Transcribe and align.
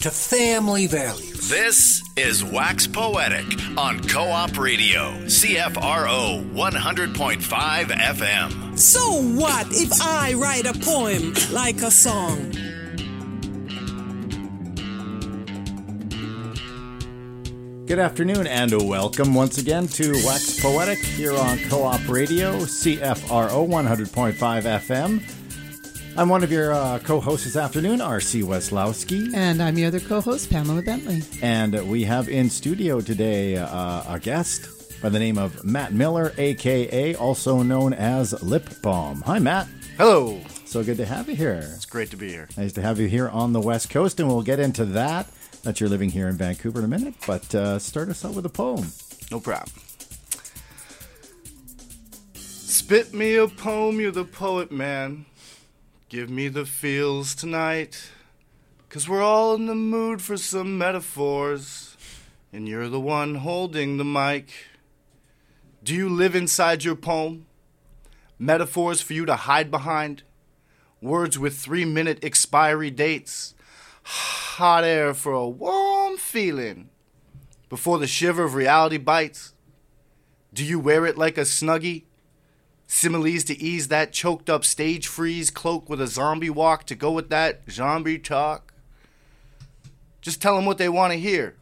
to 0.00 0.10
family 0.12 0.86
values. 0.86 1.48
This 1.48 2.02
is 2.16 2.44
Wax 2.44 2.86
Poetic 2.86 3.46
on 3.76 4.00
Co 4.06 4.30
op 4.30 4.56
Radio, 4.56 5.12
CFRO 5.24 6.52
100.5 6.52 7.86
FM. 7.86 8.78
So 8.78 9.00
what 9.22 9.66
if 9.72 9.90
I 10.00 10.34
write 10.34 10.66
a 10.66 10.78
poem 10.78 11.34
like 11.50 11.82
a 11.82 11.90
song? 11.90 12.52
Good 17.86 17.98
afternoon 17.98 18.46
and 18.46 18.70
welcome 18.88 19.34
once 19.34 19.58
again 19.58 19.88
to 19.88 20.12
Wax 20.24 20.60
Poetic 20.60 20.98
here 20.98 21.36
on 21.36 21.58
Co 21.68 21.82
op 21.82 22.08
Radio, 22.08 22.52
CFRO 22.58 23.66
100.5 23.66 24.34
FM. 24.36 25.37
I'm 26.18 26.28
one 26.28 26.42
of 26.42 26.50
your 26.50 26.72
uh, 26.72 26.98
co 26.98 27.20
hosts 27.20 27.44
this 27.44 27.54
afternoon, 27.54 28.00
R.C. 28.00 28.42
Weslowski. 28.42 29.32
And 29.36 29.62
I'm 29.62 29.78
your 29.78 29.86
other 29.86 30.00
co 30.00 30.20
host, 30.20 30.50
Pamela 30.50 30.82
Bentley. 30.82 31.22
And 31.42 31.88
we 31.88 32.02
have 32.02 32.28
in 32.28 32.50
studio 32.50 33.00
today 33.00 33.56
uh, 33.56 34.02
a 34.12 34.18
guest 34.18 35.00
by 35.00 35.10
the 35.10 35.20
name 35.20 35.38
of 35.38 35.64
Matt 35.64 35.92
Miller, 35.92 36.32
aka 36.36 37.14
also 37.14 37.62
known 37.62 37.92
as 37.92 38.42
Lip 38.42 38.68
Balm. 38.82 39.20
Hi, 39.26 39.38
Matt. 39.38 39.68
Hello. 39.96 40.40
So 40.64 40.82
good 40.82 40.96
to 40.96 41.06
have 41.06 41.28
you 41.28 41.36
here. 41.36 41.70
It's 41.76 41.86
great 41.86 42.10
to 42.10 42.16
be 42.16 42.30
here. 42.30 42.48
Nice 42.56 42.72
to 42.72 42.82
have 42.82 42.98
you 42.98 43.06
here 43.06 43.28
on 43.28 43.52
the 43.52 43.60
West 43.60 43.88
Coast, 43.88 44.18
and 44.18 44.28
we'll 44.28 44.42
get 44.42 44.58
into 44.58 44.84
that 44.86 45.28
that 45.62 45.78
you're 45.78 45.88
living 45.88 46.10
here 46.10 46.26
in 46.26 46.36
Vancouver 46.36 46.80
in 46.80 46.84
a 46.84 46.88
minute. 46.88 47.14
But 47.28 47.54
uh, 47.54 47.78
start 47.78 48.08
us 48.08 48.24
out 48.24 48.34
with 48.34 48.44
a 48.44 48.48
poem. 48.48 48.90
No 49.30 49.38
problem. 49.38 49.70
Spit 52.34 53.14
me 53.14 53.36
a 53.36 53.46
poem, 53.46 54.00
you're 54.00 54.10
the 54.10 54.24
poet, 54.24 54.72
man. 54.72 55.26
Give 56.08 56.30
me 56.30 56.48
the 56.48 56.64
feels 56.64 57.34
tonight. 57.34 58.10
Cause 58.88 59.06
we're 59.06 59.22
all 59.22 59.54
in 59.54 59.66
the 59.66 59.74
mood 59.74 60.22
for 60.22 60.38
some 60.38 60.78
metaphors. 60.78 61.98
And 62.50 62.66
you're 62.66 62.88
the 62.88 62.98
one 62.98 63.34
holding 63.34 63.98
the 63.98 64.04
mic. 64.04 64.50
Do 65.84 65.94
you 65.94 66.08
live 66.08 66.34
inside 66.34 66.82
your 66.82 66.94
poem? 66.96 67.44
Metaphors 68.38 69.02
for 69.02 69.12
you 69.12 69.26
to 69.26 69.36
hide 69.36 69.70
behind? 69.70 70.22
Words 71.02 71.38
with 71.38 71.58
three 71.58 71.84
minute 71.84 72.24
expiry 72.24 72.90
dates? 72.90 73.54
hot 74.02 74.84
air 74.84 75.12
for 75.12 75.32
a 75.32 75.46
warm 75.46 76.16
feeling 76.16 76.88
before 77.68 77.98
the 77.98 78.06
shiver 78.06 78.44
of 78.44 78.54
reality 78.54 78.96
bites? 78.96 79.52
Do 80.54 80.64
you 80.64 80.80
wear 80.80 81.04
it 81.04 81.18
like 81.18 81.36
a 81.36 81.42
snuggie? 81.42 82.04
Similes 82.90 83.44
to 83.44 83.62
ease 83.62 83.88
that 83.88 84.12
choked 84.12 84.48
up 84.48 84.64
stage 84.64 85.06
freeze, 85.06 85.50
cloak 85.50 85.90
with 85.90 86.00
a 86.00 86.06
zombie 86.06 86.50
walk 86.50 86.84
to 86.86 86.94
go 86.94 87.12
with 87.12 87.28
that 87.28 87.60
zombie 87.70 88.18
talk? 88.18 88.72
Just 90.22 90.40
tell 90.40 90.56
them 90.56 90.64
what 90.64 90.78
they 90.78 90.88
want 90.88 91.12
to 91.12 91.18
hear. 91.18 91.54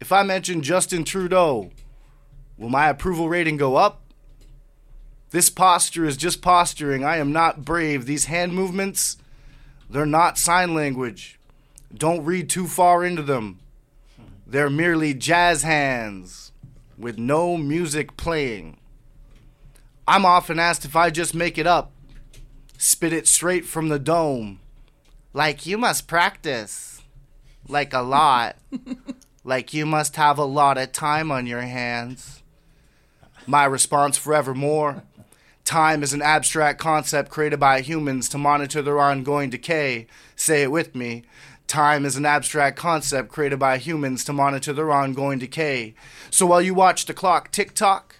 If 0.00 0.12
I 0.12 0.22
mention 0.22 0.62
Justin 0.62 1.02
Trudeau, 1.02 1.70
will 2.56 2.68
my 2.68 2.88
approval 2.88 3.28
rating 3.28 3.56
go 3.56 3.74
up? 3.74 4.02
This 5.30 5.50
posture 5.50 6.04
is 6.04 6.16
just 6.16 6.40
posturing. 6.40 7.04
I 7.04 7.16
am 7.16 7.32
not 7.32 7.64
brave. 7.64 8.06
These 8.06 8.26
hand 8.26 8.54
movements, 8.54 9.16
they're 9.90 10.06
not 10.06 10.38
sign 10.38 10.74
language. 10.74 11.40
Don't 11.92 12.24
read 12.24 12.48
too 12.48 12.68
far 12.68 13.04
into 13.04 13.22
them. 13.22 13.58
They're 14.46 14.70
merely 14.70 15.12
jazz 15.12 15.62
hands 15.62 16.52
with 16.96 17.18
no 17.18 17.56
music 17.56 18.16
playing. 18.16 18.78
I'm 20.06 20.26
often 20.26 20.58
asked 20.58 20.84
if 20.84 20.96
I 20.96 21.10
just 21.10 21.34
make 21.34 21.56
it 21.56 21.66
up, 21.66 21.92
spit 22.76 23.12
it 23.12 23.26
straight 23.26 23.64
from 23.64 23.88
the 23.88 23.98
dome. 23.98 24.60
Like 25.32 25.66
you 25.66 25.78
must 25.78 26.06
practice. 26.06 27.02
Like 27.66 27.94
a 27.94 28.00
lot. 28.00 28.56
like 29.44 29.72
you 29.72 29.86
must 29.86 30.16
have 30.16 30.38
a 30.38 30.44
lot 30.44 30.76
of 30.76 30.92
time 30.92 31.30
on 31.30 31.46
your 31.46 31.62
hands. 31.62 32.42
My 33.46 33.64
response 33.64 34.18
forevermore. 34.18 35.02
Time 35.64 36.02
is 36.02 36.12
an 36.12 36.20
abstract 36.20 36.78
concept 36.78 37.30
created 37.30 37.58
by 37.58 37.80
humans 37.80 38.28
to 38.28 38.38
monitor 38.38 38.82
their 38.82 39.00
ongoing 39.00 39.48
decay. 39.48 40.06
Say 40.36 40.62
it 40.62 40.70
with 40.70 40.94
me. 40.94 41.24
Time 41.66 42.04
is 42.04 42.16
an 42.16 42.26
abstract 42.26 42.76
concept 42.76 43.30
created 43.30 43.58
by 43.58 43.78
humans 43.78 44.24
to 44.24 44.34
monitor 44.34 44.74
their 44.74 44.92
ongoing 44.92 45.38
decay. 45.38 45.94
So 46.30 46.44
while 46.44 46.60
you 46.60 46.74
watch 46.74 47.06
the 47.06 47.14
clock 47.14 47.50
tick 47.50 47.72
tock, 47.74 48.16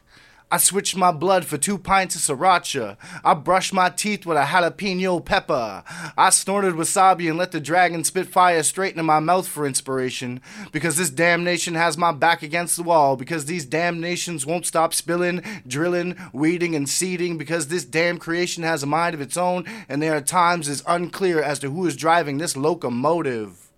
I 0.54 0.58
switched 0.58 0.96
my 0.96 1.10
blood 1.10 1.44
for 1.44 1.58
two 1.58 1.78
pints 1.78 2.14
of 2.14 2.38
sriracha. 2.38 2.96
I 3.24 3.34
brushed 3.34 3.72
my 3.72 3.90
teeth 3.90 4.24
with 4.24 4.38
a 4.38 4.44
jalapeno 4.44 5.24
pepper. 5.24 5.82
I 6.16 6.30
snorted 6.30 6.74
wasabi 6.74 7.28
and 7.28 7.36
let 7.36 7.50
the 7.50 7.58
dragon 7.58 8.04
spit 8.04 8.28
fire 8.28 8.62
straight 8.62 8.92
into 8.92 9.02
my 9.02 9.18
mouth 9.18 9.48
for 9.48 9.66
inspiration. 9.66 10.40
Because 10.70 10.96
this 10.96 11.10
damnation 11.10 11.74
has 11.74 11.98
my 11.98 12.12
back 12.12 12.44
against 12.44 12.76
the 12.76 12.84
wall. 12.84 13.16
Because 13.16 13.46
these 13.46 13.66
damnations 13.66 14.46
won't 14.46 14.64
stop 14.64 14.94
spilling, 14.94 15.42
drilling, 15.66 16.16
weeding, 16.32 16.76
and 16.76 16.88
seeding. 16.88 17.36
Because 17.36 17.66
this 17.66 17.84
damn 17.84 18.18
creation 18.18 18.62
has 18.62 18.84
a 18.84 18.86
mind 18.86 19.16
of 19.16 19.20
its 19.20 19.36
own, 19.36 19.64
and 19.88 20.00
there 20.00 20.14
are 20.14 20.20
times 20.20 20.68
it's 20.68 20.84
unclear 20.86 21.42
as 21.42 21.58
to 21.58 21.70
who 21.72 21.84
is 21.84 21.96
driving 21.96 22.38
this 22.38 22.56
locomotive. 22.56 23.72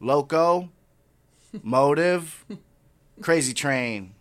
Loco? 0.00 0.70
Motive? 1.62 2.44
Crazy 3.22 3.54
train. 3.54 4.14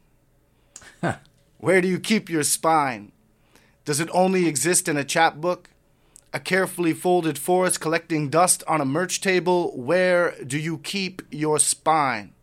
Where 1.59 1.81
do 1.81 1.89
you 1.89 1.99
keep 1.99 2.29
your 2.29 2.43
spine? 2.43 3.11
Does 3.83 3.99
it 3.99 4.09
only 4.13 4.47
exist 4.47 4.87
in 4.87 4.95
a 4.95 5.03
chapbook? 5.03 5.69
A 6.33 6.39
carefully 6.39 6.93
folded 6.93 7.37
forest 7.37 7.81
collecting 7.81 8.29
dust 8.29 8.63
on 8.65 8.79
a 8.79 8.85
merch 8.85 9.19
table? 9.19 9.73
Where 9.75 10.35
do 10.45 10.57
you 10.57 10.77
keep 10.77 11.21
your 11.29 11.59
spine? 11.59 12.33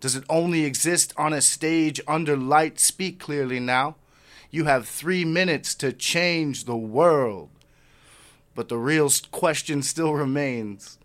Does 0.00 0.16
it 0.16 0.24
only 0.28 0.64
exist 0.64 1.12
on 1.16 1.32
a 1.32 1.40
stage 1.40 2.00
under 2.08 2.36
light? 2.36 2.80
Speak 2.80 3.20
clearly 3.20 3.60
now. 3.60 3.94
You 4.50 4.64
have 4.64 4.88
three 4.88 5.24
minutes 5.24 5.76
to 5.76 5.92
change 5.92 6.64
the 6.64 6.76
world. 6.76 7.50
But 8.56 8.68
the 8.68 8.78
real 8.78 9.08
question 9.30 9.82
still 9.82 10.14
remains 10.14 10.98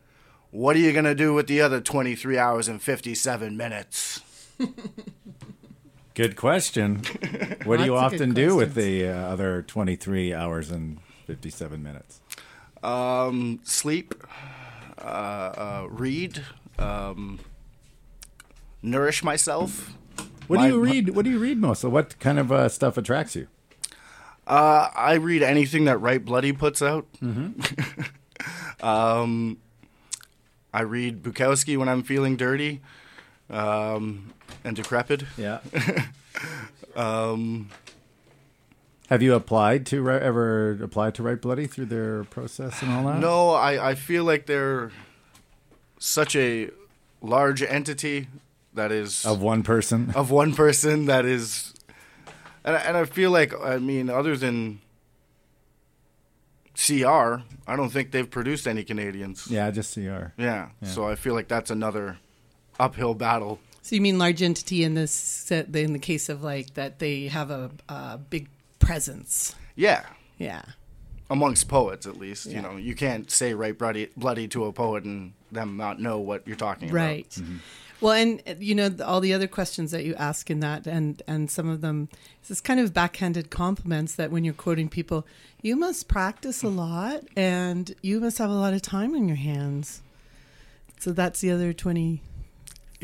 what 0.50 0.75
are 0.75 0.80
you 0.80 0.92
going 0.92 1.06
to 1.06 1.16
do 1.16 1.34
with 1.34 1.47
the 1.47 1.62
other 1.62 1.81
23 1.81 2.38
hours 2.38 2.68
and 2.68 2.81
57 2.81 3.58
minutes? 3.58 4.22
Good 6.13 6.35
question. 6.35 7.01
What 7.66 7.78
do 7.79 7.85
you 7.85 7.96
often 7.96 8.34
do 8.34 8.57
with 8.57 8.75
the 8.75 9.07
uh, 9.07 9.13
other 9.13 9.62
23 9.62 10.34
hours 10.34 10.69
and 10.69 11.00
57 11.28 11.81
minutes? 11.81 12.19
Um, 12.84 13.62
sleep, 13.63 14.13
uh, 15.01 15.06
uh, 15.06 15.88
read, 15.90 16.44
um, 16.78 17.40
nourish 18.81 19.24
myself. 19.24 19.94
What 20.47 20.57
My- 20.57 20.68
do 20.68 20.74
you 20.74 20.79
read? 20.81 21.09
What 21.16 21.24
do 21.24 21.31
you 21.31 21.40
read 21.40 21.57
mostly? 21.57 21.90
What 21.90 22.19
kind 22.19 22.38
of 22.38 22.51
uh, 22.51 22.68
stuff 22.68 22.97
attracts 22.97 23.34
you? 23.34 23.47
Uh, 24.45 24.90
I 24.94 25.13
read 25.13 25.41
anything 25.41 25.85
that 25.85 26.00
Write 26.00 26.25
Bloody 26.25 26.51
puts 26.51 26.81
out. 26.81 27.07
um, 28.81 29.57
I 30.74 30.81
read 30.81 31.24
Bukowski 31.24 31.78
when 31.78 31.88
I'm 31.88 32.03
feeling 32.03 32.35
dirty 32.35 32.81
um, 33.50 34.32
and 34.63 34.75
decrepit. 34.75 35.24
Yeah. 35.38 35.60
Um, 36.95 37.69
Have 39.10 39.24
you 39.24 39.33
applied 39.33 39.86
to 39.88 40.07
ever 40.10 40.77
applied 40.83 41.15
to 41.15 41.24
Write 41.24 41.42
Bloody 41.42 41.65
through 41.65 41.86
their 41.86 42.24
process 42.25 42.81
and 42.83 42.92
all 42.92 43.06
that? 43.06 43.19
no, 43.19 43.50
I, 43.50 43.89
I 43.92 43.95
feel 43.95 44.24
like 44.24 44.45
they're 44.45 44.92
such 45.98 46.36
a 46.36 46.69
large 47.21 47.63
entity 47.63 48.27
that 48.75 48.92
is 48.92 49.25
Of 49.25 49.42
one 49.42 49.63
person. 49.63 50.12
of 50.15 50.30
one 50.30 50.54
person 50.54 51.06
that 51.06 51.25
is 51.25 51.74
and 52.63 52.75
I, 52.75 52.80
and 52.80 52.98
I 52.98 53.06
feel 53.06 53.31
like 53.31 53.54
I 53.60 53.77
mean 53.77 54.10
other 54.10 54.38
than 54.38 54.80
CR, 56.75 57.42
I 57.68 57.75
don't 57.75 57.89
think 57.89 58.12
they've 58.12 58.30
produced 58.30 58.68
any 58.68 58.83
Canadians. 58.83 59.48
Yeah, 59.50 59.69
just 59.71 59.94
CR. 59.94 60.00
Yeah. 60.01 60.31
Yeah. 60.38 60.69
So 60.83 61.07
I 61.07 61.15
feel 61.15 61.33
like 61.33 61.48
that's 61.48 61.69
another 61.71 62.18
uphill 62.80 63.13
battle. 63.13 63.60
So 63.83 63.95
you 63.95 64.01
mean 64.01 64.18
large 64.18 64.41
entity 64.41 64.83
in 64.83 64.95
this, 64.95 65.51
in 65.51 65.94
the 65.94 66.00
case 66.00 66.30
of 66.30 66.41
like 66.41 66.74
that 66.75 67.00
they 67.00 67.27
have 67.27 67.51
a, 67.51 67.69
a 67.89 68.18
big 68.18 68.47
presence? 68.80 69.56
Yeah. 69.75 70.06
Yeah. 70.38 70.63
Amongst 71.30 71.68
poets, 71.68 72.07
at 72.07 72.18
least, 72.18 72.45
Yeah. 72.45 72.56
you 72.56 72.62
know, 72.62 72.77
you 72.77 72.95
can't 72.95 73.30
say 73.30 73.53
Write 73.53 73.77
Bloody, 73.77 74.09
bloody 74.15 74.47
to 74.50 74.65
a 74.65 74.74
poet 74.74 75.03
and 75.03 75.33
them 75.51 75.77
not 75.77 76.00
know 76.00 76.18
what 76.19 76.47
you're 76.47 76.56
talking 76.56 76.89
about. 76.89 76.95
Right. 76.95 77.38
about. 77.38 77.50
Well, 78.01 78.13
and 78.13 78.41
you 78.59 78.75
know 78.75 78.89
all 79.06 79.21
the 79.21 79.33
other 79.33 79.47
questions 79.47 79.91
that 79.91 80.03
you 80.03 80.13
ask 80.15 80.50
in 80.51 80.59
that, 80.59 80.86
and 80.88 81.21
and 81.25 81.50
some 81.50 81.69
of 81.69 81.79
them, 81.79 82.09
it's 82.39 82.50
this 82.50 82.59
kind 82.59 82.81
of 82.81 82.94
backhanded 82.94 83.50
compliments 83.50 84.15
that 84.15 84.29
when 84.29 84.44
you're 84.44 84.53
quoting 84.53 84.89
people, 84.89 85.25
you 85.62 85.77
must 85.77 86.09
practice 86.09 86.63
a 86.63 86.68
lot, 86.68 87.24
and 87.38 87.95
you 88.01 88.19
must 88.19 88.39
have 88.39 88.50
a 88.50 88.53
lot 88.53 88.74
of 88.74 88.81
time 88.81 89.15
on 89.15 89.29
your 89.29 89.38
hands. 89.38 90.01
So 91.00 91.13
that's 91.13 91.39
the 91.39 91.51
other 91.51 91.71
twenty. 91.71 92.21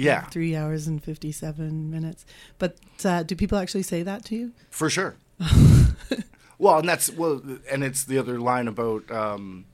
Yeah. 0.03 0.21
three 0.27 0.55
hours 0.55 0.87
and 0.87 1.03
fifty-seven 1.03 1.89
minutes. 1.91 2.25
But 2.57 2.77
uh, 3.03 3.23
do 3.23 3.35
people 3.35 3.57
actually 3.57 3.83
say 3.83 4.03
that 4.03 4.25
to 4.25 4.35
you? 4.35 4.51
For 4.69 4.89
sure. 4.89 5.15
well, 6.57 6.79
and 6.79 6.87
that's 6.89 7.09
well, 7.11 7.41
and 7.71 7.83
it's 7.83 8.03
the 8.03 8.17
other 8.17 8.39
line 8.39 8.67
about 8.67 9.09
um, 9.11 9.65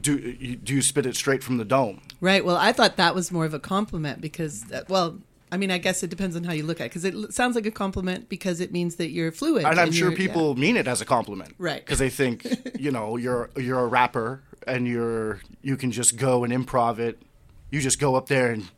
do 0.00 0.16
you, 0.16 0.56
do 0.56 0.74
you 0.74 0.82
spit 0.82 1.06
it 1.06 1.16
straight 1.16 1.42
from 1.42 1.56
the 1.56 1.64
dome? 1.64 2.00
Right. 2.20 2.44
Well, 2.44 2.56
I 2.56 2.72
thought 2.72 2.96
that 2.96 3.14
was 3.14 3.32
more 3.32 3.44
of 3.44 3.54
a 3.54 3.58
compliment 3.58 4.20
because, 4.20 4.70
uh, 4.72 4.84
well, 4.88 5.18
I 5.50 5.56
mean, 5.56 5.70
I 5.72 5.78
guess 5.78 6.02
it 6.04 6.10
depends 6.10 6.36
on 6.36 6.44
how 6.44 6.52
you 6.52 6.62
look 6.62 6.80
at 6.80 6.84
it 6.84 6.88
because 6.90 7.04
it 7.04 7.32
sounds 7.34 7.56
like 7.56 7.66
a 7.66 7.72
compliment 7.72 8.28
because 8.28 8.60
it 8.60 8.70
means 8.70 8.96
that 8.96 9.10
you're 9.10 9.32
fluid. 9.32 9.64
and 9.64 9.80
I'm 9.80 9.90
sure 9.90 10.10
you're- 10.10 10.22
yeah. 10.22 10.28
people 10.28 10.54
mean 10.54 10.76
it 10.76 10.86
as 10.86 11.00
a 11.00 11.04
compliment, 11.04 11.54
Right. 11.58 11.84
Because 11.84 11.98
they 11.98 12.10
think 12.10 12.46
you 12.78 12.92
know 12.92 13.16
you're 13.16 13.50
you're 13.56 13.80
a 13.80 13.86
rapper 13.88 14.42
and 14.66 14.86
you're 14.86 15.40
you 15.62 15.76
can 15.76 15.90
just 15.90 16.16
go 16.16 16.44
and 16.44 16.52
improv 16.52 16.98
it. 17.00 17.20
You 17.70 17.80
just 17.80 17.98
go 18.00 18.14
up 18.16 18.26
there 18.28 18.50
and 18.52 18.68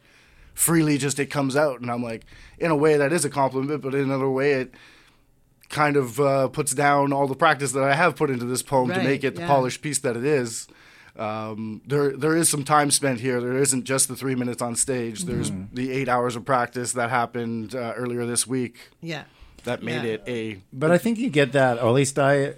freely 0.55 0.99
just 0.99 1.19
it 1.19 1.27
comes 1.27 1.57
out, 1.57 1.81
and 1.81 1.91
I'm 1.91 2.03
like, 2.03 2.25
in 2.59 2.71
a 2.71 2.77
way 2.77 2.97
that 2.97 3.13
is 3.13 3.25
a 3.25 3.31
compliment, 3.31 3.83
but 3.83 3.95
in 3.95 4.01
another 4.01 4.29
way 4.29 4.53
it 4.53 4.75
kind 5.69 5.97
of 5.97 6.21
uh, 6.21 6.49
puts 6.49 6.75
down 6.75 7.13
all 7.13 7.27
the 7.27 7.35
practice 7.35 7.73
that 7.73 7.83
I 7.83 7.95
have 7.95 8.15
put 8.17 8.29
into 8.31 8.45
this 8.45 8.63
poem 8.63 8.91
to 8.91 9.03
make 9.03 9.25
it 9.25 9.35
the 9.37 9.41
yeah. 9.43 9.47
polished 9.47 9.81
piece 9.81 9.99
that 10.01 10.17
it 10.17 10.25
is. 10.25 10.69
Um, 11.17 11.81
there, 11.87 12.15
there 12.17 12.37
is 12.37 12.49
some 12.49 12.65
time 12.65 12.91
spent 12.91 13.21
here. 13.21 13.41
There 13.41 13.57
isn't 13.59 13.85
just 13.85 14.09
the 14.09 14.17
three 14.17 14.35
minutes 14.35 14.61
on 14.63 14.77
stage. 14.77 15.25
There's 15.25 15.51
Mm-hmm. 15.51 15.75
the 15.75 15.91
eight 15.93 16.09
hours 16.09 16.37
of 16.37 16.45
practice 16.45 16.93
that 16.93 17.11
happened 17.11 17.75
uh, 17.75 17.93
earlier 17.97 18.25
this 18.27 18.47
week 18.47 18.91
Yeah. 19.01 19.25
that 19.65 19.83
made 19.83 20.05
Yeah. 20.05 20.13
it 20.15 20.25
a 20.27 20.59
But 20.73 20.91
I 20.91 20.99
think 20.99 21.19
you 21.19 21.31
get 21.31 21.53
that, 21.53 21.79
or 21.79 21.89
at 21.89 21.93
least 21.95 22.19
I. 22.19 22.55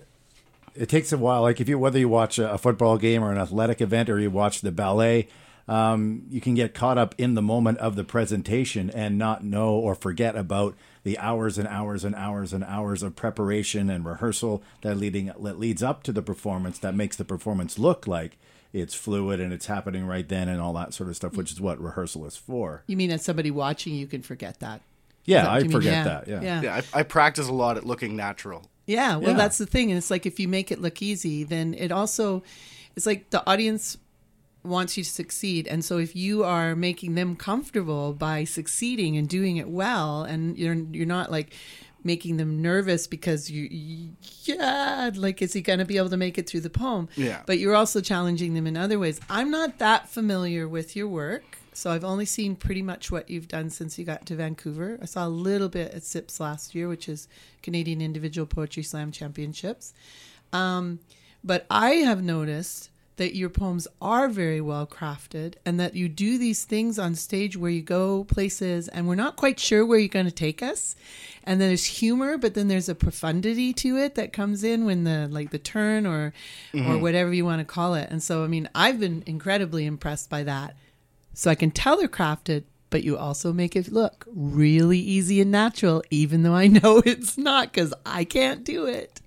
It 0.76 0.88
takes 0.88 1.12
a 1.12 1.18
while. 1.18 1.42
Like 1.42 1.60
if 1.60 1.68
you 1.68 1.78
whether 1.78 1.98
you 2.00 2.08
watch 2.08 2.38
a, 2.40 2.52
a 2.52 2.58
football 2.58 2.98
game 2.98 3.22
or 3.22 3.30
an 3.30 3.38
athletic 3.38 3.80
event 3.80 4.08
or 4.10 4.18
you 4.18 4.28
watch 4.30 4.60
the 4.60 4.72
ballet, 4.72 5.28
um, 5.66 6.22
you 6.28 6.40
can 6.40 6.54
get 6.54 6.74
caught 6.74 6.98
up 6.98 7.14
in 7.18 7.34
the 7.34 7.42
moment 7.42 7.78
of 7.78 7.96
the 7.96 8.04
presentation 8.04 8.90
and 8.90 9.16
not 9.18 9.42
know 9.44 9.70
or 9.74 9.94
forget 9.94 10.36
about 10.36 10.74
the 11.04 11.18
hours 11.18 11.56
and 11.58 11.66
hours 11.68 12.04
and 12.04 12.14
hours 12.14 12.52
and 12.52 12.64
hours 12.64 13.02
of 13.02 13.16
preparation 13.16 13.88
and 13.90 14.04
rehearsal 14.04 14.62
that 14.82 14.96
leading 14.96 15.26
that 15.40 15.58
leads 15.58 15.82
up 15.82 16.02
to 16.02 16.12
the 16.12 16.22
performance 16.22 16.78
that 16.78 16.94
makes 16.94 17.16
the 17.16 17.24
performance 17.24 17.78
look 17.78 18.06
like 18.06 18.36
it's 18.72 18.94
fluid 18.94 19.38
and 19.40 19.52
it's 19.52 19.66
happening 19.66 20.04
right 20.06 20.28
then 20.28 20.48
and 20.48 20.60
all 20.60 20.72
that 20.72 20.92
sort 20.92 21.08
of 21.08 21.14
stuff, 21.16 21.36
which 21.36 21.52
is 21.52 21.60
what 21.60 21.80
rehearsal 21.80 22.26
is 22.26 22.36
for. 22.36 22.82
You 22.88 22.96
mean 22.96 23.10
as 23.12 23.24
somebody 23.24 23.50
watching, 23.50 23.94
you 23.94 24.06
can 24.08 24.22
forget 24.22 24.58
that. 24.60 24.80
Yeah, 25.24 25.42
that 25.44 25.50
I 25.52 25.60
forget 25.68 25.92
Yeah. 25.92 26.04
that. 26.04 26.28
Yeah. 26.28 26.40
Yeah. 26.42 26.60
Yeah, 26.62 26.82
I, 26.92 27.00
I 27.00 27.02
practice 27.04 27.48
a 27.48 27.52
lot 27.52 27.76
at 27.76 27.86
looking 27.86 28.16
natural. 28.16 28.68
Yeah, 28.86 29.16
well, 29.16 29.30
Yeah. 29.30 29.36
that's 29.36 29.56
the 29.58 29.64
thing, 29.66 29.90
and 29.90 29.96
it's 29.96 30.10
like 30.10 30.26
if 30.26 30.38
you 30.40 30.48
make 30.48 30.70
it 30.72 30.80
look 30.80 31.00
easy, 31.00 31.44
then 31.44 31.72
it 31.74 31.90
also, 31.92 32.42
it's 32.96 33.06
like 33.06 33.30
the 33.30 33.48
audience 33.48 33.96
wants 34.64 34.96
you 34.96 35.04
to 35.04 35.10
succeed, 35.10 35.68
and 35.68 35.84
so 35.84 35.98
if 35.98 36.16
you 36.16 36.42
are 36.44 36.74
making 36.74 37.14
them 37.14 37.36
comfortable 37.36 38.12
by 38.12 38.44
succeeding 38.44 39.16
and 39.16 39.28
doing 39.28 39.56
it 39.58 39.68
well, 39.68 40.22
and 40.22 40.56
you're 40.58 40.74
you're 40.74 41.06
not 41.06 41.30
like 41.30 41.54
making 42.04 42.36
them 42.36 42.60
nervous 42.60 43.06
because 43.06 43.50
you, 43.50 43.66
you 43.70 44.10
yeah 44.44 45.10
like 45.14 45.40
is 45.40 45.54
he 45.54 45.62
going 45.62 45.78
to 45.78 45.86
be 45.86 45.96
able 45.96 46.10
to 46.10 46.18
make 46.18 46.36
it 46.36 46.48
through 46.48 46.60
the 46.60 46.70
poem? 46.70 47.08
Yeah. 47.16 47.42
but 47.46 47.58
you're 47.58 47.74
also 47.74 48.00
challenging 48.00 48.54
them 48.54 48.66
in 48.66 48.76
other 48.76 48.98
ways. 48.98 49.20
I'm 49.30 49.50
not 49.50 49.78
that 49.78 50.08
familiar 50.08 50.68
with 50.68 50.94
your 50.94 51.08
work 51.08 51.58
so 51.72 51.90
i've 51.90 52.04
only 52.04 52.24
seen 52.26 52.54
pretty 52.54 52.82
much 52.82 53.10
what 53.10 53.28
you've 53.28 53.48
done 53.48 53.68
since 53.68 53.98
you 53.98 54.04
got 54.04 54.26
to 54.26 54.36
vancouver. 54.36 54.98
I 55.02 55.06
saw 55.06 55.26
a 55.26 55.28
little 55.28 55.68
bit 55.68 55.92
at 55.92 56.04
CIPS 56.04 56.38
last 56.38 56.74
year 56.74 56.88
which 56.88 57.08
is 57.08 57.26
canadian 57.62 58.00
individual 58.00 58.46
poetry 58.46 58.82
slam 58.82 59.10
championships. 59.10 59.94
Um, 60.52 61.00
but 61.42 61.66
i 61.70 61.92
have 61.94 62.22
noticed 62.22 62.90
that 63.16 63.36
your 63.36 63.48
poems 63.48 63.86
are 64.00 64.28
very 64.28 64.60
well 64.60 64.86
crafted 64.86 65.54
and 65.64 65.78
that 65.78 65.94
you 65.94 66.08
do 66.08 66.36
these 66.36 66.64
things 66.64 66.98
on 66.98 67.14
stage 67.14 67.56
where 67.56 67.70
you 67.70 67.82
go 67.82 68.24
places 68.24 68.88
and 68.88 69.06
we're 69.06 69.14
not 69.14 69.36
quite 69.36 69.60
sure 69.60 69.86
where 69.86 69.98
you're 69.98 70.08
going 70.08 70.26
to 70.26 70.32
take 70.32 70.62
us. 70.62 70.96
And 71.44 71.60
then 71.60 71.68
there's 71.68 71.84
humor 71.84 72.36
but 72.36 72.54
then 72.54 72.68
there's 72.68 72.88
a 72.88 72.94
profundity 72.94 73.72
to 73.74 73.96
it 73.96 74.14
that 74.16 74.32
comes 74.32 74.64
in 74.64 74.84
when 74.84 75.04
the 75.04 75.28
like 75.30 75.50
the 75.50 75.58
turn 75.58 76.06
or 76.06 76.14
or 76.14 76.32
mm-hmm. 76.78 77.00
whatever 77.00 77.32
you 77.32 77.44
want 77.44 77.60
to 77.60 77.64
call 77.64 77.94
it. 77.94 78.10
And 78.10 78.22
so 78.22 78.44
i 78.44 78.46
mean 78.46 78.68
i've 78.74 78.98
been 78.98 79.22
incredibly 79.26 79.86
impressed 79.86 80.28
by 80.28 80.42
that. 80.44 80.76
So 81.34 81.50
i 81.50 81.54
can 81.54 81.70
tell 81.70 81.96
they're 81.96 82.08
crafted 82.08 82.64
but 82.90 83.02
you 83.02 83.18
also 83.18 83.52
make 83.52 83.74
it 83.74 83.90
look 83.90 84.24
really 84.28 85.00
easy 85.00 85.40
and 85.40 85.50
natural 85.50 86.02
even 86.10 86.44
though 86.44 86.54
i 86.54 86.66
know 86.78 87.02
it's 87.04 87.36
not 87.36 87.72
because 87.72 87.92
i 88.06 88.22
can't 88.22 88.62
do 88.62 88.86
it 88.86 89.20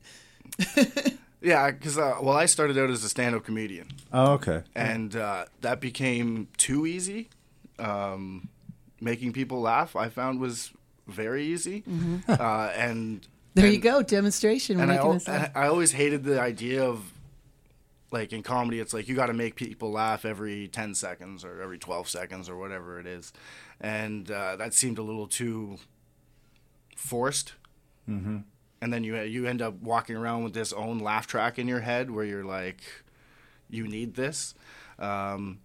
Yeah, 1.48 1.72
because 1.72 1.98
uh, 1.98 2.18
well, 2.22 2.36
I 2.36 2.46
started 2.46 2.78
out 2.78 2.90
as 2.90 3.04
a 3.04 3.10
stand-up 3.10 3.46
comedian, 3.46 3.88
Oh, 4.12 4.34
okay. 4.34 4.64
and 4.76 5.16
uh, 5.16 5.46
that 5.62 5.80
became 5.80 6.48
too 6.58 6.86
easy. 6.86 7.30
Um, 7.80 8.50
making 9.00 9.32
people 9.34 9.62
laugh, 9.62 9.96
I 9.96 10.10
found 10.10 10.40
was 10.42 10.72
very 11.08 11.44
easy, 11.46 11.84
uh, 12.28 12.72
and 12.76 13.26
there 13.54 13.68
you 13.68 13.74
and- 13.76 13.82
go 13.84 14.02
demonstration 14.02 14.80
And 14.82 14.92
I, 14.92 14.96
making 14.96 15.08
al- 15.08 15.14
this 15.14 15.30
up. 15.30 15.36
and 15.36 15.52
I 15.56 15.68
always 15.68 15.92
hated 15.94 16.24
the 16.24 16.42
idea 16.42 16.84
of 16.84 17.14
like 18.12 18.34
in 18.34 18.42
comedy, 18.42 18.80
it's 18.80 18.94
like 18.94 19.08
you 19.08 19.16
got 19.16 19.28
to 19.28 19.34
make 19.34 19.56
people 19.56 19.92
laugh 19.92 20.26
every 20.26 20.68
ten 20.70 20.96
seconds 20.96 21.46
or 21.46 21.62
every 21.62 21.78
twelve 21.78 22.08
seconds 22.10 22.50
or 22.50 22.58
whatever 22.58 23.00
it 23.00 23.06
is, 23.06 23.32
and 23.80 24.30
uh, 24.32 24.56
that 24.58 24.74
seemed 24.74 24.98
a 24.98 25.04
little 25.04 25.28
too 25.28 25.78
forced. 26.96 27.54
Mm-hmm. 28.78 28.84
And 28.84 28.94
then 28.94 29.04
you 29.04 29.18
you 29.22 29.48
end 29.48 29.62
up 29.62 29.82
walking 29.82 30.16
around 30.16 30.44
with 30.44 30.54
this 30.54 30.74
own 30.74 31.00
laugh 31.00 31.28
track 31.28 31.60
in 31.60 31.68
your 31.68 31.82
head 31.82 32.12
where 32.12 32.26
you're 32.26 32.46
like, 32.46 32.82
you 33.70 33.88
need 33.88 34.16
this. 34.16 34.54
Um, 35.00 35.60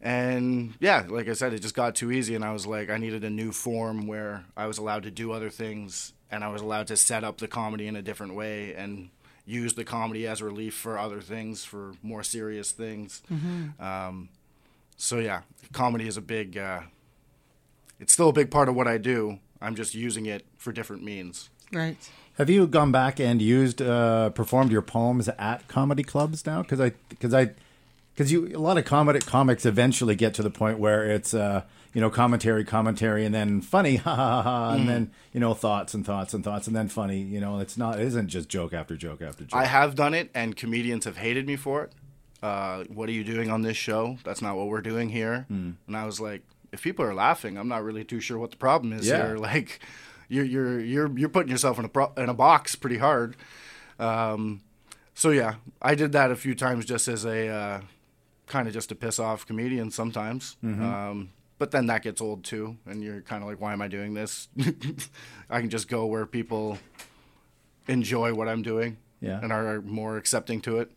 and 0.00 0.74
yeah, 0.80 1.04
like 1.08 1.28
I 1.28 1.34
said, 1.34 1.52
it 1.52 1.60
just 1.60 1.74
got 1.74 1.94
too 1.94 2.10
easy, 2.10 2.34
and 2.34 2.44
I 2.44 2.52
was 2.52 2.66
like, 2.66 2.88
I 2.88 2.96
needed 2.96 3.22
a 3.24 3.30
new 3.30 3.52
form 3.52 4.06
where 4.06 4.44
I 4.56 4.66
was 4.66 4.78
allowed 4.78 5.02
to 5.02 5.10
do 5.10 5.32
other 5.32 5.50
things, 5.50 6.14
and 6.30 6.42
I 6.42 6.48
was 6.48 6.62
allowed 6.62 6.86
to 6.86 6.96
set 6.96 7.22
up 7.22 7.38
the 7.38 7.48
comedy 7.48 7.86
in 7.86 7.96
a 7.96 8.02
different 8.02 8.34
way 8.34 8.74
and 8.74 9.10
use 9.44 9.74
the 9.74 9.84
comedy 9.84 10.26
as 10.26 10.40
relief 10.40 10.74
for 10.74 10.98
other 10.98 11.20
things, 11.20 11.64
for 11.64 11.92
more 12.02 12.22
serious 12.22 12.72
things. 12.72 13.22
Um, 13.78 14.30
so 14.96 15.18
yeah, 15.18 15.42
comedy 15.72 16.06
is 16.06 16.16
a 16.16 16.22
big. 16.22 16.56
Uh, 16.56 16.80
it's 17.98 18.12
still 18.12 18.30
a 18.30 18.32
big 18.32 18.50
part 18.50 18.68
of 18.70 18.74
what 18.74 18.88
I 18.88 18.96
do. 18.96 19.38
I'm 19.60 19.74
just 19.74 19.94
using 19.94 20.24
it 20.24 20.46
for 20.56 20.72
different 20.72 21.02
means. 21.02 21.50
Right 21.72 21.96
Have 22.38 22.48
you 22.50 22.66
gone 22.66 22.90
back 22.92 23.20
and 23.20 23.40
used 23.42 23.82
uh, 23.82 24.30
performed 24.30 24.72
your 24.72 24.82
poems 24.82 25.28
at 25.28 25.68
comedy 25.68 26.02
clubs 26.02 26.46
now? 26.46 26.62
Because 26.62 26.80
I 26.80 26.92
because 27.08 27.34
I 27.34 27.50
because 28.14 28.32
you 28.32 28.48
a 28.56 28.58
lot 28.58 28.78
of 28.78 28.84
comedy 28.84 29.18
comics 29.20 29.66
eventually 29.66 30.14
get 30.16 30.34
to 30.34 30.42
the 30.42 30.50
point 30.50 30.78
where 30.78 31.04
it's 31.10 31.34
uh, 31.34 31.62
you 31.92 32.00
know 32.00 32.08
commentary 32.10 32.64
commentary 32.64 33.24
and 33.26 33.34
then 33.34 33.60
funny 33.60 33.96
ha 34.04 34.14
ha 34.14 34.42
ha 34.42 34.42
ha 34.42 34.70
and 34.74 34.88
then 34.88 35.10
you 35.34 35.40
know 35.40 35.52
thoughts 35.54 35.92
and 35.94 36.06
thoughts 36.06 36.32
and 36.34 36.42
thoughts 36.44 36.66
and 36.66 36.74
then 36.74 36.88
funny 36.88 37.20
you 37.20 37.40
know 37.40 37.58
it's 37.58 37.76
not 37.76 37.98
it 38.00 38.06
isn't 38.06 38.28
just 38.28 38.48
joke 38.48 38.72
after 38.72 38.96
joke 38.96 39.20
after 39.22 39.44
joke. 39.44 39.60
I 39.60 39.66
have 39.66 39.94
done 39.94 40.14
it, 40.14 40.30
and 40.34 40.56
comedians 40.56 41.04
have 41.04 41.18
hated 41.18 41.46
me 41.46 41.56
for 41.56 41.84
it. 41.84 41.92
Uh, 42.42 42.84
what 42.84 43.06
are 43.10 43.12
you 43.12 43.22
doing 43.24 43.50
on 43.50 43.60
this 43.62 43.76
show? 43.76 44.16
That's 44.24 44.40
not 44.40 44.56
what 44.56 44.68
we're 44.68 44.80
doing 44.80 45.10
here. 45.10 45.44
And 45.50 45.76
I 45.94 46.06
was 46.06 46.18
like, 46.20 46.40
if 46.72 46.80
people 46.82 47.04
are 47.04 47.12
laughing, 47.14 47.58
I'm 47.58 47.68
not 47.68 47.84
really 47.84 48.02
too 48.04 48.18
sure 48.20 48.38
what 48.38 48.50
the 48.50 48.56
problem 48.56 48.94
is 48.94 49.06
Yeah. 49.06 49.26
here. 49.26 49.36
Like, 49.52 49.80
you're 50.30 50.44
you're 50.46 50.80
you're 50.80 51.18
you're 51.18 51.28
putting 51.28 51.50
yourself 51.50 51.78
in 51.78 51.84
a 51.84 51.88
pro- 51.88 52.12
in 52.16 52.28
a 52.30 52.34
box 52.34 52.74
pretty 52.76 52.96
hard. 52.98 53.36
Um, 53.98 54.62
so 55.14 55.28
yeah, 55.30 55.56
I 55.82 55.94
did 55.94 56.12
that 56.12 56.30
a 56.30 56.36
few 56.36 56.54
times 56.54 56.86
just 56.86 57.06
as 57.08 57.26
a 57.26 57.48
uh, 57.48 57.80
kind 58.46 58.66
of 58.66 58.72
just 58.72 58.88
to 58.88 58.94
piss 58.94 59.18
off 59.18 59.44
comedians 59.46 59.94
sometimes. 59.94 60.56
Um, 60.62 61.30
but 61.58 61.72
then 61.72 61.86
that 61.88 62.02
gets 62.02 62.22
old 62.22 62.42
too, 62.44 62.78
and 62.86 63.02
you're 63.04 63.20
kind 63.20 63.42
of 63.42 63.48
like, 63.50 63.60
why 63.60 63.74
am 63.74 63.82
I 63.82 63.88
doing 63.88 64.14
this? 64.14 64.48
I 65.50 65.60
can 65.60 65.68
just 65.68 65.88
go 65.88 66.06
where 66.06 66.24
people 66.24 66.78
enjoy 67.88 68.32
what 68.32 68.48
I'm 68.48 68.62
doing 68.62 68.96
Yeah. 69.20 69.40
and 69.42 69.52
are 69.52 69.82
more 69.82 70.16
accepting 70.16 70.60
to 70.62 70.78
it. 70.78 70.90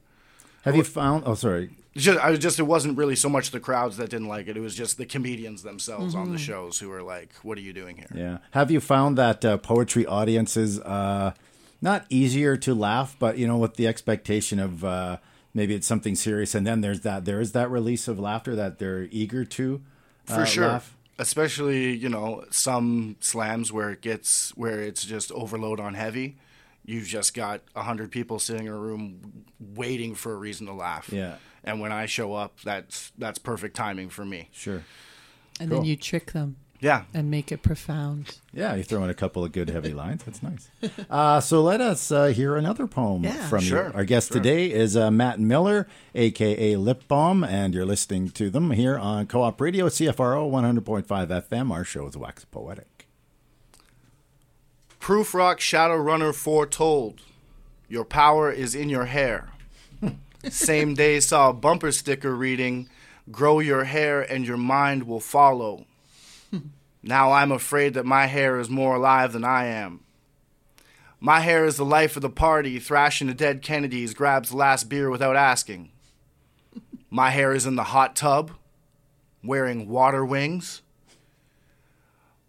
have 0.63 0.75
you 0.75 0.83
found? 0.83 1.23
Oh, 1.25 1.33
sorry. 1.35 1.71
It's 1.95 2.05
Just, 2.05 2.19
I 2.19 2.31
was 2.31 2.39
just, 2.39 2.59
it 2.59 2.63
wasn't 2.63 2.97
really 2.97 3.15
so 3.15 3.29
much 3.29 3.51
the 3.51 3.59
crowds 3.59 3.97
that 3.97 4.09
didn't 4.09 4.27
like 4.27 4.47
it. 4.47 4.57
It 4.57 4.61
was 4.61 4.75
just 4.75 4.97
the 4.97 5.05
comedians 5.05 5.61
themselves 5.61 6.15
on 6.15 6.31
the 6.31 6.39
shows 6.39 6.79
who 6.79 6.89
were 6.89 7.03
like, 7.03 7.31
"What 7.43 7.57
are 7.57 7.61
you 7.61 7.73
doing 7.73 7.97
here?" 7.97 8.07
Yeah. 8.15 8.37
Have 8.51 8.71
you 8.71 8.79
found 8.79 9.17
that 9.19 9.45
uh, 9.45 9.57
poetry 9.57 10.05
audiences 10.05 10.79
uh, 10.79 11.33
not 11.81 12.05
easier 12.09 12.57
to 12.57 12.73
laugh, 12.73 13.15
but 13.19 13.37
you 13.37 13.45
know, 13.47 13.57
with 13.57 13.75
the 13.75 13.85
expectation 13.87 14.57
of 14.59 14.83
uh, 14.83 15.17
maybe 15.53 15.75
it's 15.75 15.85
something 15.85 16.15
serious, 16.15 16.55
and 16.55 16.65
then 16.65 16.81
there's 16.81 17.01
that 17.01 17.25
there 17.25 17.39
is 17.39 17.51
that 17.51 17.69
release 17.69 18.07
of 18.07 18.17
laughter 18.19 18.55
that 18.55 18.79
they're 18.79 19.07
eager 19.11 19.45
to 19.45 19.81
uh, 20.29 20.35
For 20.35 20.45
sure. 20.47 20.67
laugh? 20.67 20.97
Especially, 21.19 21.93
you 21.95 22.09
know, 22.09 22.43
some 22.49 23.17
slams 23.19 23.71
where 23.71 23.91
it 23.91 24.01
gets 24.01 24.49
where 24.57 24.81
it's 24.81 25.05
just 25.05 25.31
overload 25.31 25.79
on 25.79 25.93
heavy. 25.93 26.37
You've 26.85 27.05
just 27.07 27.35
got 27.35 27.61
a 27.75 27.83
hundred 27.83 28.11
people 28.11 28.39
sitting 28.39 28.65
in 28.65 28.73
a 28.73 28.77
room 28.77 29.45
waiting 29.59 30.15
for 30.15 30.33
a 30.33 30.35
reason 30.37 30.65
to 30.67 30.73
laugh. 30.73 31.09
Yeah. 31.13 31.35
And 31.63 31.79
when 31.79 31.91
I 31.91 32.05
show 32.05 32.33
up, 32.33 32.59
that's 32.61 33.11
that's 33.17 33.39
perfect 33.39 33.75
timing 33.75 34.09
for 34.09 34.25
me. 34.25 34.49
Sure. 34.51 34.83
And 35.59 35.69
Cool. 35.69 35.79
then 35.79 35.85
you 35.85 35.95
trick 35.95 36.31
them 36.33 36.57
Yeah. 36.81 37.03
and 37.13 37.29
make 37.31 37.51
it 37.51 37.61
profound. 37.63 38.39
Yeah, 38.51 38.75
you 38.75 38.83
throw 38.83 39.03
in 39.03 39.09
a 39.09 39.13
couple 39.13 39.45
of 39.45 39.51
good 39.53 39.69
heavy 39.69 39.93
lines. 39.93 40.23
That's 40.23 40.41
nice. 40.43 40.69
Uh, 41.09 41.39
so 41.39 41.61
let 41.61 41.79
us 41.79 42.11
uh, 42.11 42.25
hear 42.27 42.55
another 42.57 42.87
poem 42.87 43.23
Yeah. 43.23 43.47
from 43.47 43.61
Sure, 43.61 43.87
you. 43.87 43.93
Our 43.93 44.03
guest 44.03 44.29
sure. 44.29 44.41
today 44.41 44.71
is 44.71 44.97
uh, 44.97 45.09
Matt 45.11 45.39
Miller, 45.39 45.87
aka 46.15 46.75
Lip 46.75 47.07
Balm, 47.07 47.43
and 47.43 47.73
you're 47.73 47.85
listening 47.85 48.29
to 48.31 48.49
them 48.49 48.71
here 48.71 48.97
on 48.97 49.27
Co-op 49.27 49.61
Radio, 49.61 49.87
CFRO 49.87 50.49
100.5 50.49 51.05
FM. 51.29 51.71
Our 51.71 51.83
show 51.85 52.07
is 52.07 52.17
Wax 52.17 52.43
Poetic. 52.45 53.07
Prufrock 54.99 55.57
Shadowrunner 55.59 56.33
foretold. 56.33 57.21
Your 57.89 58.05
power 58.05 58.49
is 58.51 58.73
in 58.73 58.89
your 58.89 59.05
hair. 59.05 59.49
Same 60.49 60.93
day 60.93 61.19
saw 61.19 61.49
a 61.49 61.53
bumper 61.53 61.91
sticker 61.91 62.35
reading, 62.35 62.89
Grow 63.31 63.59
your 63.59 63.85
hair 63.85 64.21
and 64.21 64.45
your 64.45 64.57
mind 64.57 65.03
will 65.03 65.21
follow. 65.21 65.85
now 67.01 67.31
I'm 67.31 67.51
afraid 67.51 67.93
that 67.93 68.05
my 68.05 68.25
hair 68.25 68.59
is 68.59 68.69
more 68.69 68.95
alive 68.95 69.31
than 69.31 69.45
I 69.45 69.65
am. 69.65 70.01
My 71.21 71.39
hair 71.39 71.65
is 71.65 71.77
the 71.77 71.85
life 71.85 72.17
of 72.17 72.21
the 72.21 72.29
party, 72.29 72.79
thrashing 72.79 73.27
the 73.27 73.33
dead 73.33 73.61
Kennedys, 73.61 74.13
grabs 74.13 74.49
the 74.49 74.57
last 74.57 74.89
beer 74.89 75.09
without 75.09 75.37
asking. 75.37 75.89
My 77.09 77.29
hair 77.29 77.53
is 77.53 77.65
in 77.65 77.77
the 77.77 77.85
hot 77.85 78.13
tub, 78.13 78.51
wearing 79.41 79.87
water 79.87 80.25
wings. 80.25 80.81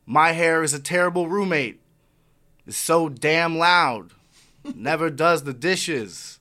My 0.04 0.32
hair 0.32 0.64
is 0.64 0.74
a 0.74 0.80
terrible 0.80 1.28
roommate, 1.28 1.80
is 2.66 2.76
so 2.76 3.08
damn 3.08 3.56
loud, 3.56 4.10
never 4.74 5.08
does 5.08 5.44
the 5.44 5.54
dishes, 5.54 6.33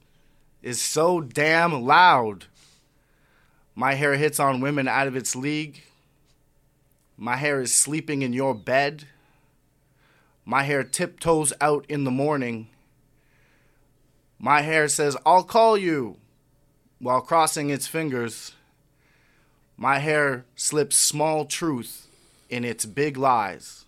is 0.63 0.82
so 0.82 1.20
damn 1.22 1.84
loud. 1.84 2.46
My 3.75 3.96
hair 3.96 4.15
hits 4.15 4.39
on 4.39 4.62
women 4.62 4.88
out 4.88 5.08
of 5.08 5.15
its 5.15 5.36
league. 5.36 5.84
My 7.17 7.36
hair 7.36 7.62
is 7.62 7.74
sleeping 7.74 8.22
in 8.22 8.34
your 8.34 8.55
bed. 8.55 9.05
My 10.46 10.63
hair 10.63 10.84
tiptoes 10.84 11.53
out 11.62 11.86
in 11.89 12.05
the 12.05 12.12
morning. 12.12 12.70
My 14.39 14.62
hair 14.62 14.88
says, 14.88 15.15
I'll 15.25 15.43
call 15.43 15.77
you, 15.77 16.17
while 17.00 17.22
crossing 17.22 17.70
its 17.70 17.88
fingers. 17.88 18.53
My 19.77 20.00
hair 20.00 20.46
slips 20.55 20.98
small 20.98 21.46
truth 21.46 22.08
in 22.50 22.63
its 22.63 22.86
big 22.86 23.17
lies. 23.17 23.86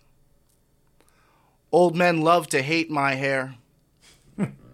Old 1.72 1.94
men 1.94 2.22
love 2.22 2.48
to 2.48 2.62
hate 2.62 2.90
my 2.90 3.14
hair. 3.14 3.56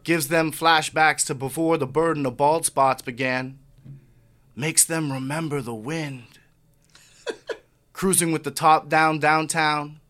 Gives 0.05 0.29
them 0.29 0.53
flashbacks 0.53 1.25
to 1.27 1.35
before 1.35 1.79
the 1.79 1.87
burden 1.87 2.27
of 2.27 2.37
bald 2.37 2.67
spots 2.67 3.03
began. 3.03 3.59
Makes 4.57 4.85
them 4.85 5.13
remember 5.13 5.61
the 5.61 5.75
wind. 5.75 6.39
Cruising 7.93 8.33
with 8.33 8.45
the 8.45 8.51
top 8.51 8.89
down 8.89 9.19
downtown. 9.19 10.01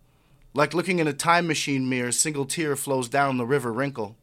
Like 0.54 0.74
looking 0.74 0.98
in 0.98 1.06
a 1.06 1.12
time 1.12 1.46
machine 1.46 1.88
mirror, 1.88 2.12
single 2.12 2.44
tear 2.44 2.76
flows 2.76 3.08
down 3.08 3.36
the 3.36 3.46
river 3.46 3.72
wrinkle. 3.72 4.16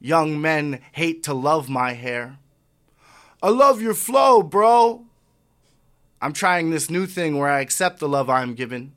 Young 0.00 0.40
men 0.40 0.80
hate 0.92 1.22
to 1.24 1.34
love 1.34 1.68
my 1.68 1.92
hair. 1.92 2.38
I 3.42 3.48
love 3.48 3.80
your 3.80 3.94
flow, 3.94 4.42
bro. 4.42 5.04
I'm 6.20 6.32
trying 6.32 6.70
this 6.70 6.90
new 6.90 7.06
thing 7.06 7.36
where 7.38 7.48
I 7.50 7.60
accept 7.60 8.00
the 8.00 8.08
love 8.08 8.30
I'm 8.30 8.54
given 8.54 8.92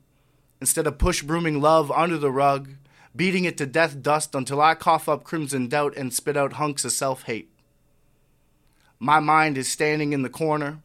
instead 0.60 0.86
of 0.86 0.98
push 0.98 1.22
brooming 1.22 1.60
love 1.60 1.90
under 1.92 2.18
the 2.18 2.30
rug, 2.30 2.70
beating 3.18 3.44
it 3.44 3.58
to 3.58 3.66
death 3.66 4.00
dust 4.00 4.32
until 4.32 4.60
I 4.60 4.76
cough 4.76 5.08
up 5.08 5.24
crimson 5.24 5.66
doubt 5.66 5.96
and 5.96 6.14
spit 6.14 6.36
out 6.36 6.52
hunks 6.52 6.84
of 6.84 6.92
self 6.92 7.24
hate. 7.24 7.50
My 9.00 9.18
mind 9.18 9.58
is 9.58 9.68
standing 9.68 10.12
in 10.12 10.22
the 10.22 10.30
corner, 10.30 10.78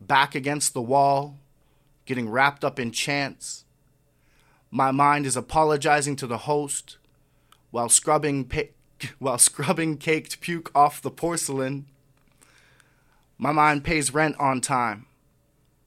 back 0.00 0.34
against 0.34 0.72
the 0.72 0.80
wall, 0.80 1.36
getting 2.06 2.30
wrapped 2.30 2.64
up 2.64 2.80
in 2.80 2.90
chants. 2.90 3.66
My 4.70 4.92
mind 4.92 5.26
is 5.26 5.36
apologizing 5.36 6.16
to 6.16 6.26
the 6.26 6.38
host 6.38 6.96
while 7.70 7.90
scrubbing 7.90 8.50
while 9.18 9.38
scrubbing 9.38 9.98
caked 9.98 10.40
puke 10.40 10.70
off 10.74 11.02
the 11.02 11.10
porcelain. 11.10 11.84
My 13.36 13.52
mind 13.52 13.84
pays 13.84 14.14
rent 14.14 14.36
on 14.38 14.62
time, 14.62 15.04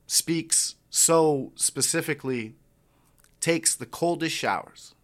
speaks 0.05 0.75
so 0.91 1.53
specifically, 1.55 2.53
takes 3.39 3.75
the 3.75 3.87
coldest 3.87 4.35
showers. 4.35 4.94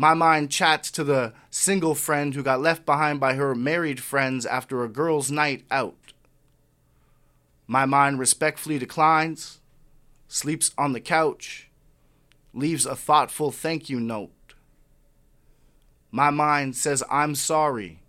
My 0.00 0.14
mind 0.14 0.50
chats 0.50 0.90
to 0.92 1.04
the 1.04 1.34
single 1.50 1.94
friend 1.94 2.34
who 2.34 2.42
got 2.42 2.62
left 2.62 2.86
behind 2.86 3.20
by 3.20 3.34
her 3.34 3.54
married 3.54 4.00
friends 4.00 4.46
after 4.46 4.82
a 4.82 4.88
girl's 4.88 5.30
night 5.30 5.64
out. 5.70 6.14
My 7.66 7.84
mind 7.84 8.18
respectfully 8.18 8.78
declines, 8.78 9.60
sleeps 10.26 10.70
on 10.78 10.94
the 10.94 11.02
couch, 11.02 11.68
leaves 12.54 12.86
a 12.86 12.96
thoughtful 12.96 13.50
thank 13.50 13.90
you 13.90 14.00
note. 14.00 14.54
My 16.10 16.30
mind 16.30 16.76
says 16.76 17.04
I'm 17.10 17.34
sorry 17.34 18.00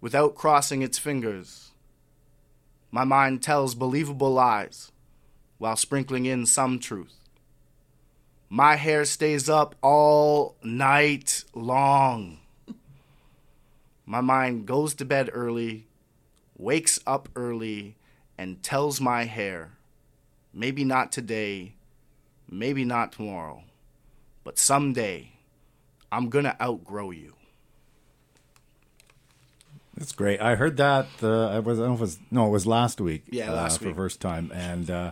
without 0.00 0.34
crossing 0.34 0.82
its 0.82 0.98
fingers. 0.98 1.70
My 2.90 3.04
mind 3.04 3.40
tells 3.40 3.76
believable 3.76 4.32
lies 4.32 4.90
while 5.58 5.76
sprinkling 5.76 6.26
in 6.26 6.44
some 6.44 6.80
truth. 6.80 7.23
My 8.54 8.76
hair 8.76 9.04
stays 9.04 9.48
up 9.48 9.74
all 9.82 10.54
night 10.62 11.42
long. 11.54 12.38
My 14.06 14.20
mind 14.20 14.64
goes 14.64 14.94
to 14.94 15.04
bed 15.04 15.28
early, 15.32 15.88
wakes 16.56 17.00
up 17.04 17.28
early, 17.34 17.96
and 18.38 18.62
tells 18.62 19.00
my 19.00 19.24
hair, 19.24 19.72
maybe 20.52 20.84
not 20.84 21.10
today, 21.10 21.74
maybe 22.48 22.84
not 22.84 23.10
tomorrow, 23.10 23.64
but 24.44 24.56
someday 24.56 25.32
I'm 26.12 26.28
gonna 26.28 26.56
outgrow 26.60 27.10
you. 27.10 27.34
That's 29.96 30.12
great. 30.12 30.40
I 30.40 30.54
heard 30.54 30.76
that. 30.76 31.08
Uh, 31.20 31.48
I 31.48 31.58
was. 31.58 31.80
I 31.80 31.82
don't 31.82 31.88
know 31.88 31.94
if 31.94 31.98
it 31.98 32.02
was. 32.02 32.18
No, 32.30 32.46
it 32.46 32.50
was 32.50 32.68
last 32.68 33.00
week. 33.00 33.24
Yeah, 33.32 33.50
uh, 33.50 33.56
last 33.56 33.78
for 33.78 33.86
week. 33.86 33.94
the 33.94 33.96
first 33.96 34.20
time, 34.20 34.52
and 34.54 34.88
uh, 34.88 35.10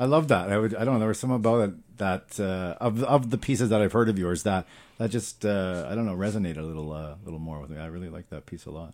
I 0.00 0.06
love 0.06 0.26
that. 0.26 0.50
I 0.50 0.58
would. 0.58 0.74
I 0.74 0.84
don't 0.84 0.94
know. 0.94 0.98
There 0.98 1.06
was 1.08 1.20
some 1.20 1.30
about 1.30 1.68
it 1.68 1.74
that 2.00 2.38
uh, 2.40 2.74
of 2.80 3.02
of 3.04 3.30
the 3.30 3.38
pieces 3.38 3.68
that 3.70 3.80
I've 3.80 3.92
heard 3.92 4.08
of 4.08 4.18
yours 4.18 4.42
that 4.42 4.66
that 4.98 5.10
just 5.10 5.46
uh, 5.46 5.86
I 5.88 5.94
don't 5.94 6.04
know 6.06 6.16
resonated 6.16 6.58
a 6.58 6.62
little 6.62 6.92
uh, 6.92 7.14
little 7.24 7.38
more 7.40 7.60
with 7.60 7.70
me. 7.70 7.78
I 7.78 7.86
really 7.86 8.08
like 8.10 8.28
that 8.30 8.44
piece 8.46 8.66
a 8.66 8.70
lot. 8.70 8.92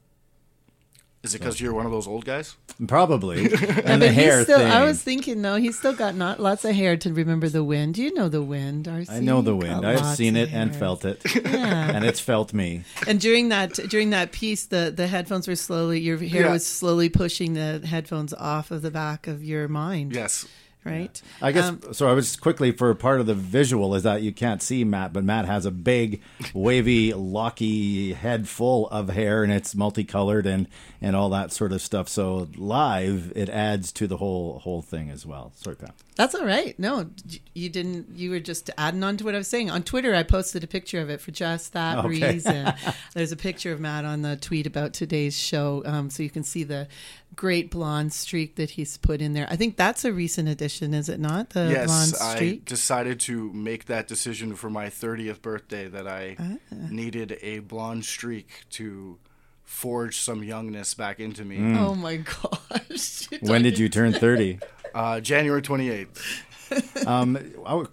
Is 1.23 1.35
it 1.35 1.41
because 1.41 1.61
you're 1.61 1.73
one 1.75 1.87
of 1.87 1.91
those 1.93 2.07
old 2.07 2.25
guys? 2.25 2.55
Probably. 2.87 3.47
and 3.53 3.85
But 3.85 3.99
the 3.99 4.13
hair 4.13 4.45
still, 4.45 4.59
thing. 4.59 4.71
I 4.71 4.85
was 4.85 5.03
thinking, 5.03 5.41
no, 5.43 5.57
he's 5.57 5.77
still 5.77 5.95
got 5.95 6.15
not 6.15 6.39
lots 6.39 6.65
of 6.65 6.73
hair 6.73 6.97
to 6.99 7.13
remember 7.13 7.49
the 7.49 7.65
wind. 7.65 7.99
You 7.99 8.15
know 8.15 8.29
the 8.29 8.43
wind, 8.43 8.85
Darcy. 8.85 9.11
I 9.13 9.19
know 9.19 9.43
the 9.43 9.57
wind. 9.57 9.85
I've 9.85 10.07
seen 10.17 10.37
of 10.37 10.43
it 10.49 10.55
and 10.55 10.77
felt 10.77 11.05
it, 11.05 11.21
Yeah. 11.35 11.91
and 11.97 12.05
it's 12.05 12.21
felt 12.21 12.53
me. 12.53 12.85
And 13.09 13.19
during 13.21 13.49
that 13.49 13.73
during 13.75 14.11
that 14.11 14.31
piece, 14.31 14.67
the 14.67 14.93
the 14.95 15.09
headphones 15.09 15.49
were 15.49 15.57
slowly. 15.57 15.99
Your 15.99 16.19
hair 16.19 16.43
Yeah. 16.47 16.53
was 16.53 16.65
slowly 16.65 17.09
pushing 17.09 17.55
the 17.55 17.83
headphones 17.85 18.33
off 18.33 18.71
of 18.71 18.83
the 18.83 18.91
back 18.93 19.27
of 19.27 19.43
your 19.43 19.67
mind. 19.67 20.15
Yes. 20.15 20.47
Right. 20.87 21.23
I 21.43 21.53
guess 21.53 21.65
Um, 21.69 21.81
so. 21.93 22.09
I 22.09 22.13
was 22.13 22.37
quickly 22.37 22.71
for 22.73 22.95
part 22.95 23.21
of 23.21 23.27
the 23.27 23.35
visual 23.35 23.95
is 23.95 24.03
that 24.05 24.23
you 24.23 24.33
can't 24.33 24.63
see 24.63 24.85
Matt, 24.85 25.13
but 25.13 25.25
Matt 25.25 25.45
has 25.47 25.67
a 25.67 25.71
big, 25.71 26.21
wavy, 26.55 27.13
locky 27.41 28.13
head 28.13 28.49
full 28.49 28.89
of 28.89 29.11
hair, 29.11 29.43
and 29.43 29.53
it's 29.53 29.75
multicolored 29.75 30.47
and 30.47 30.69
and 31.03 31.15
all 31.15 31.29
that 31.31 31.53
sort 31.53 31.73
of 31.73 31.83
stuff. 31.83 32.09
So 32.09 32.49
live, 32.57 33.33
it 33.37 33.49
adds 33.49 33.93
to 33.93 34.07
the 34.07 34.17
whole 34.17 34.61
whole 34.61 34.83
thing 34.83 35.11
as 35.11 35.27
well. 35.27 35.53
Sorry, 35.57 35.77
Pat. 35.77 35.95
That's 36.15 36.35
all 36.35 36.47
right. 36.47 36.79
No, 36.79 37.11
you 37.55 37.69
didn't. 37.69 38.17
You 38.17 38.31
were 38.31 38.41
just 38.41 38.71
adding 38.79 39.03
on 39.05 39.19
to 39.19 39.25
what 39.25 39.35
I 39.35 39.39
was 39.39 39.49
saying. 39.49 39.71
On 39.71 39.83
Twitter, 39.83 40.15
I 40.15 40.23
posted 40.23 40.65
a 40.65 40.67
picture 40.67 41.01
of 41.01 41.11
it 41.11 41.21
for 41.21 41.31
just 41.31 41.75
that 41.75 41.99
Okay. 42.05 42.09
reason. 42.33 42.73
There's 43.15 43.33
a 43.33 43.37
picture 43.37 43.73
of 43.73 43.81
Matt 43.81 44.05
on 44.07 44.23
the 44.23 44.37
tweet 44.37 44.67
about 44.67 44.95
today's 44.95 45.37
show, 45.37 45.83
um, 45.85 46.09
so 46.09 46.23
you 46.23 46.31
can 46.31 46.43
see 46.43 46.65
the 46.65 46.89
great 47.35 47.71
blonde 47.71 48.13
streak 48.13 48.57
that 48.57 48.71
he's 48.71 48.97
put 48.97 49.21
in 49.21 49.33
there. 49.35 49.47
I 49.51 49.57
think 49.57 49.77
that's 49.77 50.05
a 50.05 50.13
recent 50.13 50.49
addition, 50.49 50.95
is 50.95 51.09
it 51.09 51.21
not? 51.21 51.51
The 51.51 51.65
blonde 51.85 52.13
yes, 52.13 52.23
I 52.23 52.61
decided 52.65 53.21
to 53.21 53.53
make 53.53 53.87
that 53.87 54.09
decision 54.09 54.55
for 54.55 54.71
my 54.71 54.87
30th 54.87 55.43
birthday 55.43 55.89
that 55.89 56.07
I 56.07 56.37
Ah. 56.39 56.57
needed 56.91 57.39
a 57.43 57.59
blonde 57.59 58.05
streak 58.05 58.65
to 58.71 59.19
forge 59.65 60.19
some 60.21 60.43
youngness 60.45 60.95
back 60.95 61.19
into 61.21 61.45
me. 61.45 61.59
Mm. 61.59 61.79
Oh 61.79 61.95
my 61.95 62.17
gosh! 62.91 63.29
When 63.41 63.63
did 63.63 63.79
you 63.79 63.89
turn 63.89 64.13
thirty? 64.13 64.61
Uh, 64.95 65.21
January 65.21 65.61
28th. 65.61 66.23
Um, 67.07 67.39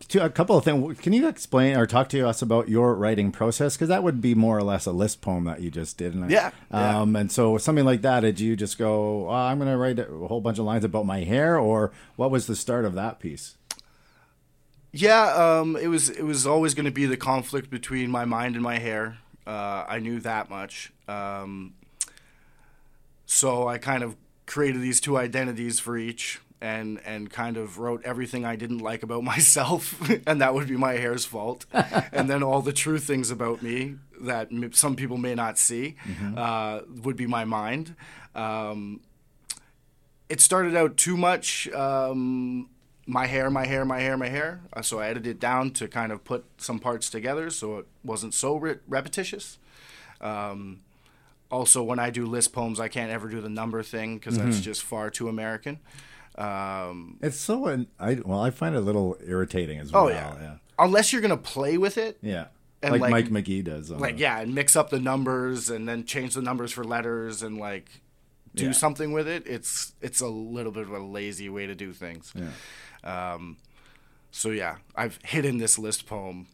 to- 0.08 0.26
a 0.26 0.30
couple 0.30 0.58
of 0.58 0.64
things. 0.64 0.98
Can 1.00 1.14
you 1.14 1.28
explain 1.28 1.78
or 1.78 1.86
talk 1.86 2.10
to 2.10 2.28
us 2.28 2.42
about 2.42 2.68
your 2.70 2.96
writing 2.96 3.32
process? 3.32 3.76
Because 3.76 3.90
that 3.90 4.02
would 4.02 4.22
be 4.22 4.34
more 4.34 4.58
or 4.58 4.64
less 4.64 4.88
a 4.88 4.92
list 4.92 5.22
poem 5.22 5.44
that 5.44 5.62
you 5.62 5.70
just 5.70 5.98
did. 5.98 6.16
And 6.16 6.32
Yeah, 6.32 6.50
yeah. 6.72 7.02
Um, 7.02 7.16
and 7.16 7.32
so 7.32 7.60
something 7.60 7.86
like 7.86 8.02
that. 8.02 8.22
Did 8.22 8.40
you 8.40 8.56
just 8.56 8.80
go? 8.80 9.30
Oh, 9.30 9.34
I'm 9.34 9.60
going 9.60 9.70
to 9.70 9.78
write 9.78 10.00
a 10.00 10.06
whole 10.28 10.42
bunch 10.42 10.58
of 10.58 10.66
lines 10.66 10.84
about 10.84 11.06
my 11.06 11.20
hair, 11.20 11.60
or 11.60 11.92
what 12.16 12.32
was 12.32 12.48
the 12.48 12.56
start 12.56 12.86
of 12.86 12.96
that 12.96 13.20
piece? 13.20 13.56
Yeah, 14.92 15.26
um, 15.34 15.76
it 15.76 15.88
was 15.88 16.10
it 16.10 16.24
was 16.24 16.48
always 16.48 16.74
going 16.74 16.86
to 16.86 16.92
be 16.92 17.06
the 17.06 17.18
conflict 17.18 17.70
between 17.70 18.10
my 18.10 18.26
mind 18.26 18.56
and 18.56 18.64
my 18.64 18.80
hair. 18.80 19.18
Uh, 19.46 19.86
I 19.88 20.00
knew 20.00 20.20
that 20.22 20.50
much. 20.50 20.92
Um, 21.08 21.74
so 23.26 23.68
I 23.68 23.78
kind 23.78 24.04
of 24.04 24.16
created 24.46 24.82
these 24.82 25.00
two 25.02 25.18
identities 25.18 25.80
for 25.80 25.98
each, 25.98 26.42
and 26.64 27.00
and 27.06 27.30
kind 27.30 27.58
of 27.58 27.78
wrote 27.78 28.02
everything 28.06 28.46
I 28.46 28.56
didn't 28.56 28.80
like 28.80 29.04
about 29.04 29.24
myself, 29.34 29.84
and 30.26 30.40
that 30.42 30.54
would 30.54 30.68
be 30.68 30.78
my 30.78 30.94
hair's 30.94 31.26
fault. 31.26 31.66
and 31.74 32.30
then 32.30 32.42
all 32.42 32.62
the 32.62 32.74
true 32.74 33.00
things 33.00 33.30
about 33.32 33.62
me 33.62 33.96
that 34.22 34.48
m- 34.52 34.72
some 34.72 34.96
people 34.96 35.18
may 35.18 35.36
not 35.36 35.58
see 35.58 35.96
uh, 36.38 36.80
would 37.04 37.18
be 37.18 37.28
my 37.28 37.44
mind. 37.46 37.96
Um, 38.34 39.02
it 40.30 40.40
started 40.42 40.76
out 40.76 40.98
too 40.98 41.18
much. 41.18 41.68
Um, 41.72 42.70
my 43.06 43.26
hair, 43.28 43.50
my 43.50 43.66
hair, 43.66 43.84
my 43.84 44.00
hair, 44.00 44.16
my 44.16 44.30
hair. 44.30 44.62
Uh, 44.72 44.82
so 44.82 45.00
I 45.00 45.08
edited 45.10 45.28
it 45.32 45.40
down 45.40 45.72
to 45.72 45.90
kind 45.90 46.12
of 46.14 46.24
put 46.24 46.46
some 46.58 46.80
parts 46.80 47.10
together 47.10 47.50
so 47.50 47.78
it 47.80 47.86
wasn't 48.04 48.34
so 48.34 48.56
re- 48.56 48.80
repetitious. 48.88 49.58
Um, 50.22 50.80
also, 51.52 51.84
when 51.84 52.00
I 52.00 52.10
do 52.10 52.26
list 52.26 52.54
poems, 52.54 52.80
I 52.80 52.88
can't 52.88 53.12
ever 53.12 53.28
do 53.28 53.42
the 53.42 53.50
number 53.50 53.84
thing 53.84 54.18
because 54.18 54.38
that's 54.38 54.58
Mhm. 54.60 54.62
just 54.64 54.82
far 54.84 55.10
too 55.10 55.28
American. 55.28 55.80
Um, 56.38 57.18
It's 57.22 57.38
so 57.40 57.68
an- 57.68 57.88
I 58.00 58.16
well, 58.26 58.40
I 58.42 58.50
find 58.50 58.76
it 58.76 58.80
a 58.80 58.82
little 58.82 59.18
irritating 59.26 59.80
as 59.80 59.92
well. 59.92 60.06
oh 60.06 60.10
yeah. 60.10 60.34
yeah. 60.42 60.56
unless 60.80 61.14
you're 61.14 61.22
gonna 61.22 61.38
play 61.38 61.78
with 61.78 61.98
it. 61.98 62.18
Yeah. 62.22 62.48
and, 62.82 63.00
Like, 63.00 63.12
Mike 63.12 63.30
McGee 63.30 63.64
does. 63.64 63.92
on 63.92 64.00
Like 64.00 64.20
yeah, 64.20 64.40
and 64.40 64.54
mix 64.56 64.76
up 64.76 64.90
the 64.90 65.00
numbers 65.00 65.70
and 65.70 65.88
then 65.88 66.06
change 66.06 66.34
the 66.34 66.42
numbers 66.42 66.72
for 66.72 66.84
letters 66.84 67.44
and 67.44 67.58
like 67.58 68.02
do 68.56 68.66
Yeah. 68.68 68.72
something 68.72 69.12
with 69.14 69.28
it. 69.28 69.44
It's 69.48 69.94
it's 70.02 70.22
a 70.22 70.28
little 70.28 70.72
bit 70.72 70.84
of 70.84 70.92
a 70.92 71.00
lazy 71.00 71.50
way 71.50 71.66
to 71.68 71.76
do 71.76 71.94
things. 71.94 72.34
Yeah. 72.36 73.34
Um, 73.34 73.58
so 74.32 74.50
yeah, 74.50 74.78
I've 74.96 75.20
hidden 75.24 75.58
this 75.60 75.78
list 75.78 76.08
poem 76.08 76.48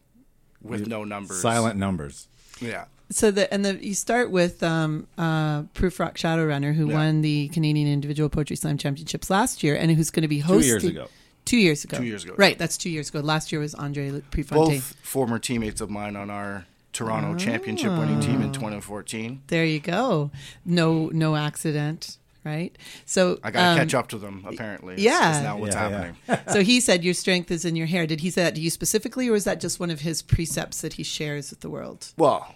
with 0.62 0.80
You- 0.80 0.86
no 0.86 1.04
numbers. 1.04 1.40
Silent 1.40 1.78
numbers. 1.78 2.28
Yeah. 2.60 2.84
So 3.12 3.30
the 3.32 3.52
and 3.52 3.64
the 3.64 3.84
you 3.84 3.94
start 3.94 4.30
with 4.30 4.62
um, 4.62 5.08
uh, 5.18 5.62
Prufrock 5.74 6.14
Shadowrunner, 6.14 6.74
who 6.74 6.88
Yeah. 6.88 6.94
won 6.94 7.22
the 7.22 7.48
Canadian 7.48 7.88
Individual 7.88 8.28
Poetry 8.28 8.54
Slam 8.56 8.78
Championships 8.78 9.30
last 9.30 9.62
year, 9.64 9.74
and 9.74 9.90
who's 9.90 10.10
going 10.10 10.22
to 10.22 10.28
be 10.28 10.40
Two 10.42 10.60
years 10.60 10.84
ago. 10.84 11.08
Two 11.44 11.56
years 11.56 11.82
ago. 11.84 11.96
Two 11.96 12.04
years 12.04 12.22
ago. 12.24 12.34
Right, 12.36 12.56
that's 12.56 12.76
two 12.76 12.90
years 12.90 13.08
ago. 13.08 13.18
Last 13.20 13.50
year 13.50 13.60
was 13.60 13.74
Andre 13.74 14.20
Prefontaine. 14.30 14.76
Both 14.76 14.94
former 15.02 15.38
teammates 15.40 15.80
of 15.80 15.90
mine 15.90 16.14
on 16.14 16.30
our 16.30 16.66
Toronto 16.92 17.36
championship 17.36 17.90
winning 17.98 18.20
team 18.20 18.40
Ah. 18.42 18.44
in 18.44 18.52
2014. 18.52 19.40
There 19.48 19.64
you 19.64 19.80
go. 19.80 20.30
No, 20.64 21.08
no 21.12 21.34
accident. 21.36 22.18
Right. 22.44 22.76
So 23.04 23.38
I 23.44 23.50
got 23.50 23.60
to 23.60 23.66
um, 23.72 23.76
catch 23.78 23.94
up 23.94 24.08
to 24.08 24.18
them. 24.18 24.44
Apparently, 24.46 24.94
Yeah. 24.98 25.36
is 25.36 25.42
now 25.42 25.58
what's 25.58 25.74
Yeah, 25.74 25.88
happening. 25.88 26.16
so 26.52 26.62
he 26.62 26.80
said 26.80 27.04
your 27.04 27.12
strength 27.14 27.50
is 27.50 27.64
in 27.66 27.76
your 27.76 27.86
hair. 27.86 28.06
Did 28.06 28.20
he 28.20 28.30
say 28.30 28.42
that 28.44 28.54
to 28.54 28.60
you 28.60 28.70
specifically, 28.70 29.28
or 29.28 29.34
is 29.34 29.44
that 29.44 29.60
just 29.60 29.78
one 29.78 29.90
of 29.90 30.00
his 30.00 30.22
precepts 30.22 30.80
that 30.80 30.94
he 30.94 31.02
shares 31.02 31.50
with 31.50 31.60
the 31.60 31.68
world? 31.68 32.12
Well, 32.16 32.54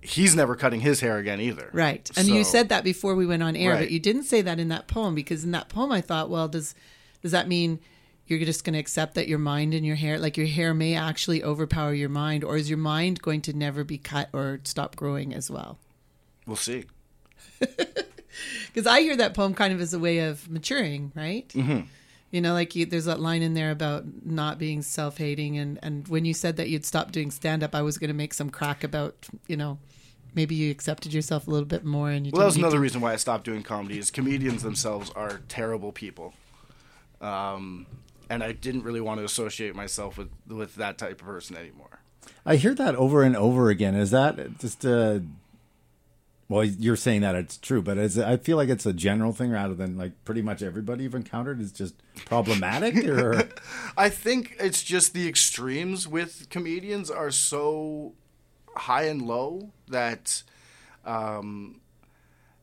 he's 0.00 0.36
never 0.36 0.54
cutting 0.54 0.80
his 0.80 1.00
hair 1.00 1.18
again 1.18 1.40
either. 1.40 1.68
Right. 1.72 2.08
And 2.16 2.28
you 2.28 2.44
said 2.44 2.68
that 2.68 2.84
before 2.84 3.14
we 3.16 3.26
went 3.26 3.42
on 3.42 3.56
air, 3.56 3.72
Right. 3.72 3.80
but 3.80 3.90
you 3.90 3.98
didn't 3.98 4.24
say 4.24 4.40
that 4.42 4.60
in 4.60 4.68
that 4.68 4.86
poem 4.86 5.14
because 5.16 5.42
in 5.42 5.50
that 5.50 5.68
poem 5.68 5.90
I 5.90 6.00
thought, 6.00 6.30
well, 6.30 6.46
does 6.48 6.74
does 7.22 7.32
that 7.32 7.48
mean 7.48 7.80
you're 8.28 8.38
just 8.44 8.64
going 8.64 8.72
to 8.74 8.78
accept 8.78 9.14
that 9.14 9.26
your 9.28 9.38
mind 9.40 9.74
and 9.74 9.84
your 9.84 9.96
hair, 9.96 10.16
like 10.18 10.36
your 10.36 10.46
hair 10.46 10.72
may 10.74 10.94
actually 10.94 11.42
overpower 11.42 11.92
your 11.92 12.08
mind, 12.08 12.44
or 12.44 12.56
is 12.56 12.68
your 12.70 12.78
mind 12.78 13.20
going 13.20 13.40
to 13.42 13.52
never 13.52 13.82
be 13.84 13.98
cut 13.98 14.28
or 14.32 14.60
stop 14.64 14.94
growing 14.96 15.34
as 15.34 15.50
well? 15.50 15.78
We'll 16.46 16.56
see. 16.56 16.84
Because 18.72 18.86
I 18.86 19.00
hear 19.00 19.16
that 19.16 19.34
poem 19.34 19.54
kind 19.54 19.72
of 19.72 19.80
as 19.80 19.92
a 19.94 19.98
way 19.98 20.18
of 20.20 20.48
maturing, 20.50 21.12
right? 21.14 21.48
Mhm. 21.50 21.86
You 22.30 22.40
know, 22.40 22.54
like 22.54 22.74
you, 22.74 22.86
there's 22.86 23.04
that 23.04 23.20
line 23.20 23.42
in 23.42 23.52
there 23.54 23.70
about 23.70 24.04
not 24.24 24.58
being 24.58 24.80
self-hating, 24.82 25.58
and 25.58 25.78
and 25.82 26.08
when 26.08 26.24
you 26.24 26.32
said 26.32 26.56
that 26.56 26.68
you'd 26.70 26.86
stop 26.86 27.12
doing 27.12 27.30
stand-up, 27.30 27.74
I 27.74 27.82
was 27.82 27.98
going 27.98 28.08
to 28.08 28.14
make 28.14 28.32
some 28.32 28.48
crack 28.48 28.82
about, 28.82 29.26
you 29.48 29.56
know, 29.58 29.78
maybe 30.34 30.54
you 30.54 30.70
accepted 30.70 31.12
yourself 31.12 31.46
a 31.46 31.50
little 31.50 31.66
bit 31.66 31.84
more, 31.84 32.08
and 32.10 32.24
you. 32.26 32.32
Well, 32.32 32.40
that 32.40 32.46
was 32.46 32.54
didn't 32.54 32.62
need 32.62 32.66
another 32.68 32.76
to- 32.78 32.80
reason 32.82 33.00
why 33.02 33.12
I 33.12 33.16
stopped 33.16 33.44
doing 33.44 33.62
comedy. 33.62 33.98
Is 33.98 34.10
comedians 34.10 34.62
themselves 34.62 35.10
are 35.14 35.40
terrible 35.48 35.92
people, 35.92 36.32
um, 37.20 37.86
and 38.30 38.42
I 38.42 38.52
didn't 38.52 38.82
really 38.84 39.00
want 39.02 39.18
to 39.20 39.24
associate 39.24 39.74
myself 39.74 40.16
with 40.16 40.30
with 40.48 40.76
that 40.76 40.96
type 40.98 41.20
of 41.20 41.26
person 41.26 41.56
anymore. 41.56 42.00
I 42.46 42.56
hear 42.56 42.74
that 42.74 42.94
over 42.96 43.22
and 43.22 43.36
over 43.36 43.68
again. 43.68 43.94
Is 43.94 44.10
that 44.10 44.58
just 44.58 44.86
uh 44.86 45.18
well, 46.52 46.64
you're 46.64 46.96
saying 46.96 47.22
that 47.22 47.34
it's 47.34 47.56
true, 47.56 47.80
but 47.80 47.96
is 47.96 48.18
I 48.18 48.36
feel 48.36 48.58
like 48.58 48.68
it's 48.68 48.84
a 48.84 48.92
general 48.92 49.32
thing 49.32 49.50
rather 49.50 49.72
than 49.72 49.96
like 49.96 50.12
pretty 50.26 50.42
much 50.42 50.62
everybody 50.62 51.04
you've 51.04 51.14
encountered 51.14 51.62
is 51.62 51.72
just 51.72 51.94
problematic 52.26 53.08
or? 53.08 53.48
I 53.96 54.10
think 54.10 54.56
it's 54.60 54.82
just 54.82 55.14
the 55.14 55.26
extremes 55.26 56.06
with 56.06 56.48
comedians 56.50 57.10
are 57.10 57.30
so 57.30 58.12
high 58.76 59.04
and 59.04 59.22
low 59.22 59.72
that 59.88 60.42
um, 61.06 61.80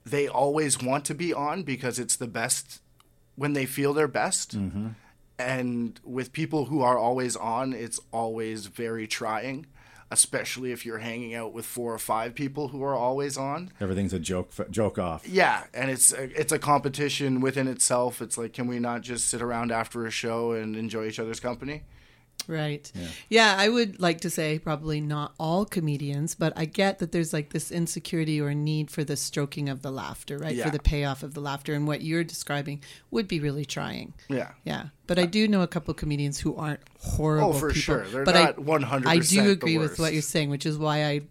they 0.05 0.27
always 0.27 0.79
want 0.79 1.03
to 1.05 1.15
be 1.15 1.33
on 1.33 1.63
because 1.63 1.97
it's 1.97 2.15
the 2.15 2.27
best 2.27 2.81
when 3.35 3.53
they 3.53 3.65
feel 3.65 3.95
their 3.95 4.07
best. 4.07 4.53
And 5.39 5.99
with 6.03 6.31
people 6.31 6.65
who 6.65 6.83
are 6.83 6.97
always 6.99 7.35
on, 7.35 7.73
it's 7.73 7.99
always 8.11 8.67
very 8.67 9.07
trying, 9.07 9.65
especially 10.11 10.71
if 10.71 10.85
you're 10.85 10.99
hanging 10.99 11.35
out 11.35 11.53
with 11.53 11.65
four 11.65 11.93
or 11.93 11.99
five 11.99 12.33
people 12.33 12.69
who 12.69 12.83
are 12.83 12.95
always 12.95 13.37
on. 13.37 13.71
everything's 13.79 14.13
a 14.13 14.19
joke 14.19 14.51
joke 14.71 14.97
off. 14.97 15.27
Yeah, 15.27 15.65
and 15.73 15.91
it's 15.91 16.13
a, 16.13 16.23
it's 16.39 16.51
a 16.51 16.59
competition 16.59 17.41
within 17.41 17.67
itself. 17.67 18.21
It's 18.21 18.37
like, 18.37 18.53
can 18.53 18.67
we 18.67 18.79
not 18.79 19.01
just 19.01 19.27
sit 19.27 19.41
around 19.41 19.71
after 19.71 20.05
a 20.05 20.11
show 20.11 20.51
and 20.53 20.75
enjoy 20.75 21.05
each 21.07 21.19
other's 21.19 21.39
company? 21.39 21.83
Right. 22.47 22.91
Yeah. 23.29 23.55
I 23.57 23.69
would 23.69 23.99
like 23.99 24.21
to 24.21 24.29
say 24.29 24.59
probably 24.59 25.01
not 25.01 25.33
all 25.39 25.65
comedians, 25.65 26.35
but 26.35 26.53
I 26.55 26.65
get 26.65 26.99
that 26.99 27.11
there's 27.11 27.33
like 27.33 27.53
this 27.53 27.71
insecurity 27.71 28.41
or 28.41 28.53
need 28.53 28.89
for 28.89 29.03
the 29.03 29.15
stroking 29.15 29.69
of 29.69 29.81
the 29.81 29.91
laughter, 29.91 30.37
right? 30.37 30.55
Yeah. 30.55 30.65
For 30.65 30.71
the 30.71 30.79
payoff 30.79 31.21
of 31.23 31.33
the 31.33 31.41
laughter. 31.41 31.73
And 31.73 31.87
what 31.87 32.01
you're 32.01 32.23
describing 32.23 32.83
would 33.11 33.27
be 33.27 33.39
really 33.39 33.65
trying. 33.65 34.13
Yeah. 34.29 34.51
Yeah. 34.63 34.85
But 35.07 35.19
I 35.19 35.25
do 35.25 35.47
know 35.47 35.61
a 35.61 35.67
couple 35.67 35.93
comedians 35.93 36.39
who 36.39 36.55
aren't 36.55 36.81
oh, 36.87 37.09
horrible 37.09 37.49
Oh, 37.49 37.53
for 37.53 37.69
people. 37.69 37.81
sure. 37.81 38.05
They're 38.07 38.25
but 38.25 38.35
not 38.35 38.59
I, 38.59 38.61
100% 38.61 39.05
I 39.05 39.19
do 39.19 39.49
agree 39.51 39.77
with 39.77 39.99
what 39.99 40.13
you're 40.13 40.21
saying, 40.21 40.49
which 40.49 40.65
is 40.65 40.77
why 40.77 41.05
I 41.05 41.21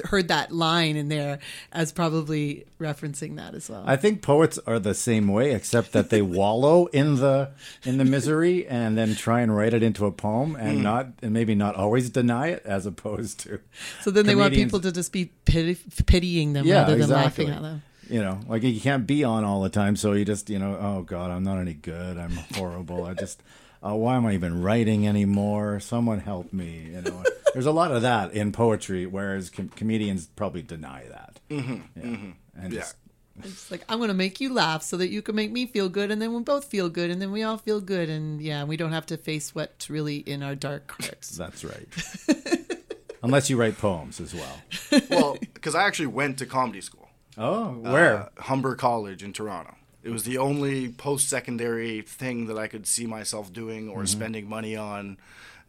heard 0.00 0.28
that 0.28 0.52
line 0.52 0.96
in 0.96 1.08
there 1.08 1.38
as 1.72 1.92
probably 1.92 2.64
referencing 2.80 3.36
that 3.36 3.54
as 3.54 3.68
well. 3.70 3.82
I 3.86 3.96
think 3.96 4.22
poets 4.22 4.58
are 4.66 4.78
the 4.78 4.94
same 4.94 5.28
way, 5.28 5.52
except 5.52 5.92
that 5.92 6.10
they 6.10 6.22
wallow 6.40 6.86
in 6.86 7.16
the 7.16 7.50
in 7.84 7.98
the 7.98 8.04
misery 8.04 8.66
and 8.66 8.96
then 8.96 9.14
try 9.14 9.40
and 9.40 9.54
write 9.56 9.74
it 9.74 9.82
into 9.82 10.06
a 10.06 10.12
poem 10.12 10.56
and 10.56 10.78
Mm. 10.78 10.82
not 10.82 11.06
and 11.22 11.32
maybe 11.32 11.54
not 11.54 11.74
always 11.76 12.10
deny 12.10 12.48
it, 12.48 12.62
as 12.64 12.86
opposed 12.86 13.40
to. 13.40 13.60
so 14.02 14.10
then 14.10 14.26
they 14.26 14.34
want 14.36 14.54
people 14.54 14.80
to 14.80 14.90
just 14.92 15.12
be 15.12 15.30
pity, 15.44 15.76
pitying 16.06 16.52
them 16.54 16.66
yeah, 16.66 16.82
rather 16.82 16.92
than 16.92 17.02
exactly. 17.02 17.44
laughing 17.46 17.50
at 17.50 17.62
them. 17.62 17.82
You 18.08 18.20
know, 18.20 18.40
like 18.48 18.62
you 18.62 18.80
can't 18.80 19.06
be 19.06 19.24
on 19.24 19.44
all 19.44 19.62
the 19.62 19.70
time, 19.70 19.96
so 19.96 20.12
you 20.12 20.24
just 20.24 20.50
you 20.50 20.58
know, 20.58 20.76
oh 20.80 21.02
god, 21.02 21.30
I'm 21.30 21.44
not 21.44 21.58
any 21.58 21.74
good. 21.74 22.18
I'm 22.18 22.32
horrible. 22.54 23.04
I 23.04 23.14
just. 23.14 23.42
Uh, 23.84 23.96
why 23.96 24.14
am 24.14 24.24
I 24.26 24.34
even 24.34 24.62
writing 24.62 25.08
anymore? 25.08 25.80
Someone 25.80 26.20
help 26.20 26.52
me. 26.52 26.90
You 26.92 27.00
know, 27.00 27.24
there's 27.52 27.66
a 27.66 27.72
lot 27.72 27.90
of 27.92 28.02
that 28.02 28.32
in 28.32 28.52
poetry, 28.52 29.06
whereas 29.06 29.50
com- 29.50 29.68
comedians 29.70 30.26
probably 30.26 30.62
deny 30.62 31.04
that. 31.08 31.40
Mhm, 31.50 31.82
Yeah. 31.96 32.02
mhm. 32.02 32.34
And 32.56 32.72
Yeah. 32.72 32.80
just- 32.80 32.96
It's 33.42 33.70
like 33.70 33.82
I'm 33.88 33.96
going 33.98 34.08
to 34.08 34.14
make 34.14 34.40
you 34.40 34.52
laugh 34.52 34.82
so 34.82 34.98
that 34.98 35.08
you 35.08 35.22
can 35.22 35.34
make 35.34 35.50
me 35.50 35.64
feel 35.66 35.88
good, 35.88 36.10
and 36.10 36.20
then 36.20 36.34
we 36.34 36.42
both 36.42 36.66
feel 36.66 36.90
good, 36.90 37.10
and 37.10 37.20
then 37.20 37.32
we 37.32 37.42
all 37.42 37.56
feel 37.56 37.80
good, 37.80 38.10
and 38.10 38.42
yeah, 38.42 38.62
we 38.64 38.76
don't 38.76 38.92
have 38.92 39.06
to 39.06 39.16
face 39.16 39.54
what's 39.54 39.88
really 39.88 40.16
in 40.18 40.42
our 40.42 40.54
dark 40.54 40.90
hearts. 41.00 41.30
That's 41.36 41.64
right. 41.64 41.88
Unless 43.22 43.48
you 43.48 43.56
write 43.56 43.78
poems 43.78 44.20
as 44.20 44.34
well. 44.34 44.62
well, 45.08 45.38
because 45.54 45.74
I 45.74 45.84
actually 45.84 46.08
went 46.08 46.38
to 46.38 46.46
comedy 46.46 46.80
school. 46.80 47.08
Oh, 47.38 47.68
where? 47.70 48.16
Uh, 48.24 48.28
Humber 48.42 48.74
College 48.74 49.22
in 49.22 49.32
Toronto. 49.32 49.76
It 50.02 50.10
was 50.10 50.24
the 50.24 50.36
only 50.38 50.88
post-secondary 50.90 52.02
thing 52.02 52.46
that 52.48 52.58
I 52.58 52.66
could 52.66 52.86
see 52.86 53.06
myself 53.06 53.52
doing 53.52 53.88
or 53.88 54.02
Mhm. 54.02 54.08
spending 54.08 54.48
money 54.48 54.74
on. 54.76 55.16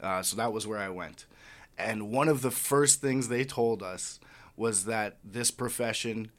Uh, 0.01 0.23
so 0.23 0.35
that 0.35 0.51
was 0.51 0.65
where 0.67 0.79
I 0.79 0.89
went. 0.89 1.25
And 1.77 2.11
one 2.11 2.27
of 2.29 2.41
the 2.41 2.51
first 2.51 3.01
things 3.01 3.27
they 3.29 3.43
told 3.43 3.81
us 3.81 4.19
was 4.55 4.85
that 4.85 5.17
this 5.23 5.49
profession, 5.51 6.31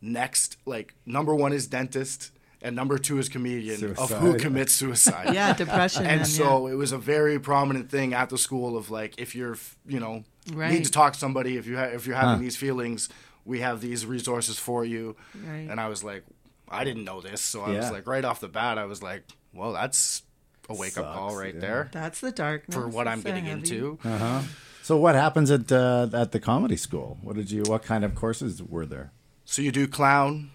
next, 0.00 0.56
like 0.66 0.94
number 1.06 1.34
one 1.34 1.52
is 1.52 1.66
dentist, 1.66 2.30
and 2.62 2.74
number 2.74 2.96
two 2.98 3.18
is 3.18 3.28
comedian 3.28 3.94
of 3.98 4.10
who 4.10 4.38
commits 4.38 4.72
suicide. 4.72 5.30
Yeah, 5.34 5.52
depression 5.52 6.06
And 6.06 6.20
and, 6.22 6.26
so 6.28 6.66
it 6.66 6.74
was 6.74 6.92
a 6.92 6.98
very 6.98 7.38
prominent 7.38 7.90
thing 7.90 8.14
at 8.14 8.30
the 8.30 8.38
school 8.38 8.76
of 8.78 8.90
like, 8.90 9.14
if 9.18 9.34
you're, 9.34 9.56
you 9.86 10.00
know, 10.00 10.24
Right. 10.52 10.72
need 10.72 10.84
to 10.84 10.90
talk 10.90 11.14
to 11.14 11.18
somebody, 11.18 11.56
if 11.56 11.66
you 11.66 11.76
ha- 11.76 11.84
if 11.84 12.06
you're 12.06 12.16
having 12.16 12.36
Huh. 12.36 12.40
these 12.42 12.56
feelings, 12.56 13.08
we 13.46 13.60
have 13.60 13.80
these 13.80 14.04
resources 14.06 14.58
for 14.58 14.84
you. 14.84 15.16
Right. 15.34 15.68
And 15.70 15.78
I 15.80 15.88
was 15.88 16.02
like, 16.04 16.24
I 16.68 16.84
didn't 16.84 17.04
know 17.04 17.20
this, 17.20 17.40
so 17.42 17.60
I 17.62 17.70
was 17.76 17.90
like, 17.90 18.06
right 18.06 18.24
off 18.24 18.40
the 18.40 18.48
bat, 18.48 18.78
I 18.78 18.86
was 18.86 19.02
like, 19.02 19.22
well, 19.52 19.72
that's 19.74 20.22
a 20.68 20.74
wake 20.74 20.96
up 20.98 21.14
call 21.14 21.36
right 21.36 21.54
yeah. 21.54 21.60
there 21.60 21.88
That's 21.92 22.20
the 22.20 22.32
darkness. 22.32 22.74
for 22.74 22.88
what 22.88 23.06
I'm 23.08 23.20
getting 23.20 23.44
heavy- 23.46 23.60
into. 23.60 23.98
Uh 24.04 24.18
huh. 24.18 24.40
So 24.82 24.96
what 24.98 25.14
happens 25.14 25.50
at 25.50 25.70
uh, 25.72 26.08
at 26.12 26.32
the 26.32 26.40
comedy 26.40 26.76
school? 26.76 27.18
What 27.22 27.36
did 27.36 27.50
you? 27.50 27.62
What 27.62 27.82
kind 27.82 28.04
of 28.04 28.14
courses 28.14 28.62
were 28.62 28.86
there? 28.86 29.12
So 29.44 29.62
you 29.62 29.72
do 29.72 29.86
clown, 29.88 30.50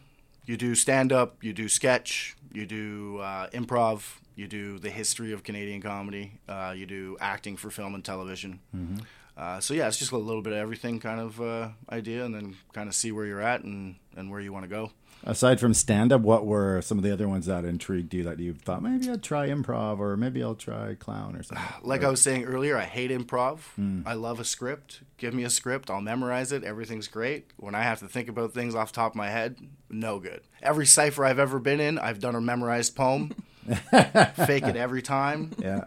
you 0.46 0.58
do 0.58 0.76
stand 0.76 1.12
up, 1.12 1.44
you 1.44 1.54
do 1.54 1.68
sketch, 1.70 2.36
you 2.54 2.66
do 2.66 3.20
uh, 3.20 3.50
improv, 3.50 4.18
you 4.36 4.48
do 4.48 4.80
the 4.80 4.90
history 4.90 5.32
of 5.32 5.44
Canadian 5.44 5.82
comedy, 5.82 6.34
uh, 6.48 6.74
you 6.76 6.86
do 6.86 7.18
acting 7.20 7.58
for 7.58 7.70
film 7.72 7.94
and 7.96 8.04
television. 8.06 8.60
Mhm. 8.76 9.02
Uh, 9.38 9.60
so 9.62 9.74
yeah, 9.74 9.88
it's 9.88 9.98
just 9.98 10.12
a 10.12 10.18
little 10.18 10.42
bit 10.42 10.52
of 10.54 10.60
everything 10.60 11.00
kind 11.00 11.20
of 11.20 11.40
uh, 11.40 11.70
idea, 11.92 12.26
and 12.26 12.34
then 12.36 12.56
kind 12.74 12.90
of 12.90 12.94
see 12.96 13.12
where 13.12 13.26
you're 13.26 13.42
at 13.42 13.64
and, 13.64 13.96
and 14.18 14.30
where 14.30 14.42
you 14.42 14.52
want 14.52 14.64
to 14.66 14.70
go. 14.70 14.92
Aside 15.26 15.60
from 15.60 15.74
stand 15.74 16.14
up, 16.14 16.22
what 16.22 16.46
were 16.46 16.82
some 16.82 16.98
of 16.98 17.04
the 17.04 17.12
other 17.12 17.28
ones 17.28 17.46
that 17.48 17.66
intrigued 17.66 18.14
you 18.14 18.24
that 18.24 18.40
you 18.40 18.54
thought 18.54 18.82
maybe 18.82 19.10
I'd 19.10 19.22
try 19.22 19.50
improv 19.50 20.00
or 20.00 20.16
maybe 20.16 20.42
I'll 20.42 20.56
try 20.56 20.96
clown 20.96 21.36
or 21.36 21.44
something? 21.44 21.66
Like 21.84 22.04
I 22.04 22.10
was 22.10 22.22
saying 22.22 22.46
earlier, 22.46 22.78
I 22.78 22.86
hate 22.86 23.12
improv. 23.12 23.60
I 24.06 24.14
love 24.14 24.40
a 24.40 24.46
script. 24.46 25.02
Give 25.18 25.34
me 25.34 25.44
a 25.44 25.50
script, 25.50 25.90
I'll 25.90 26.00
memorize 26.02 26.52
it. 26.54 26.64
Everything's 26.64 27.08
great. 27.10 27.52
When 27.58 27.76
I 27.76 27.82
have 27.84 28.00
to 28.00 28.08
think 28.08 28.30
about 28.30 28.54
things 28.54 28.76
off 28.76 28.92
the 28.94 28.96
top 28.96 29.12
of 29.12 29.16
my 29.18 29.30
head, 29.30 29.58
no 29.90 30.20
good. 30.20 30.42
Every 30.62 30.86
cipher 30.86 31.26
I've 31.26 31.40
ever 31.40 31.60
been 31.60 31.82
in, 31.82 32.00
I've 32.00 32.20
done 32.20 32.36
a 32.36 32.42
memorized 32.42 32.96
poem. 32.96 33.34
Fake 33.92 34.64
it 34.66 34.76
every 34.78 35.02
time. 35.02 35.52
Yeah. 35.60 35.86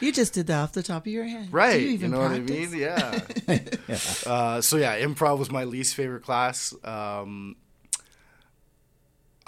You 0.00 0.10
just 0.10 0.32
did 0.32 0.46
that 0.48 0.58
off 0.62 0.72
the 0.72 0.82
top 0.82 1.02
of 1.06 1.12
your 1.12 1.24
head. 1.24 1.52
Right. 1.52 1.74
Do 1.74 1.80
you 1.80 1.88
You, 1.88 1.94
even 1.94 2.10
know 2.12 2.26
practice? 2.26 2.50
what 2.50 2.56
I 2.56 3.52
mean? 3.52 3.68
Yeah. 4.26 4.32
Uh, 4.32 4.60
so 4.62 4.78
yeah, 4.78 4.98
improv 5.00 5.38
was 5.38 5.50
my 5.50 5.64
least 5.64 5.94
favorite 5.94 6.22
class. 6.24 6.74
Um, 6.82 7.56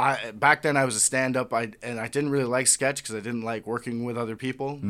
I 0.02 0.30
back 0.32 0.62
then 0.62 0.76
I 0.76 0.84
was 0.84 0.96
a 0.96 1.00
stand 1.00 1.36
up. 1.36 1.52
I 1.52 1.72
and 1.82 2.00
I 2.00 2.08
didn't 2.08 2.30
really 2.30 2.44
like 2.44 2.66
sketch 2.66 3.02
because 3.02 3.14
I 3.14 3.20
didn't 3.20 3.42
like 3.42 3.66
working 3.66 4.04
with 4.04 4.18
other 4.18 4.36
people 4.36 4.80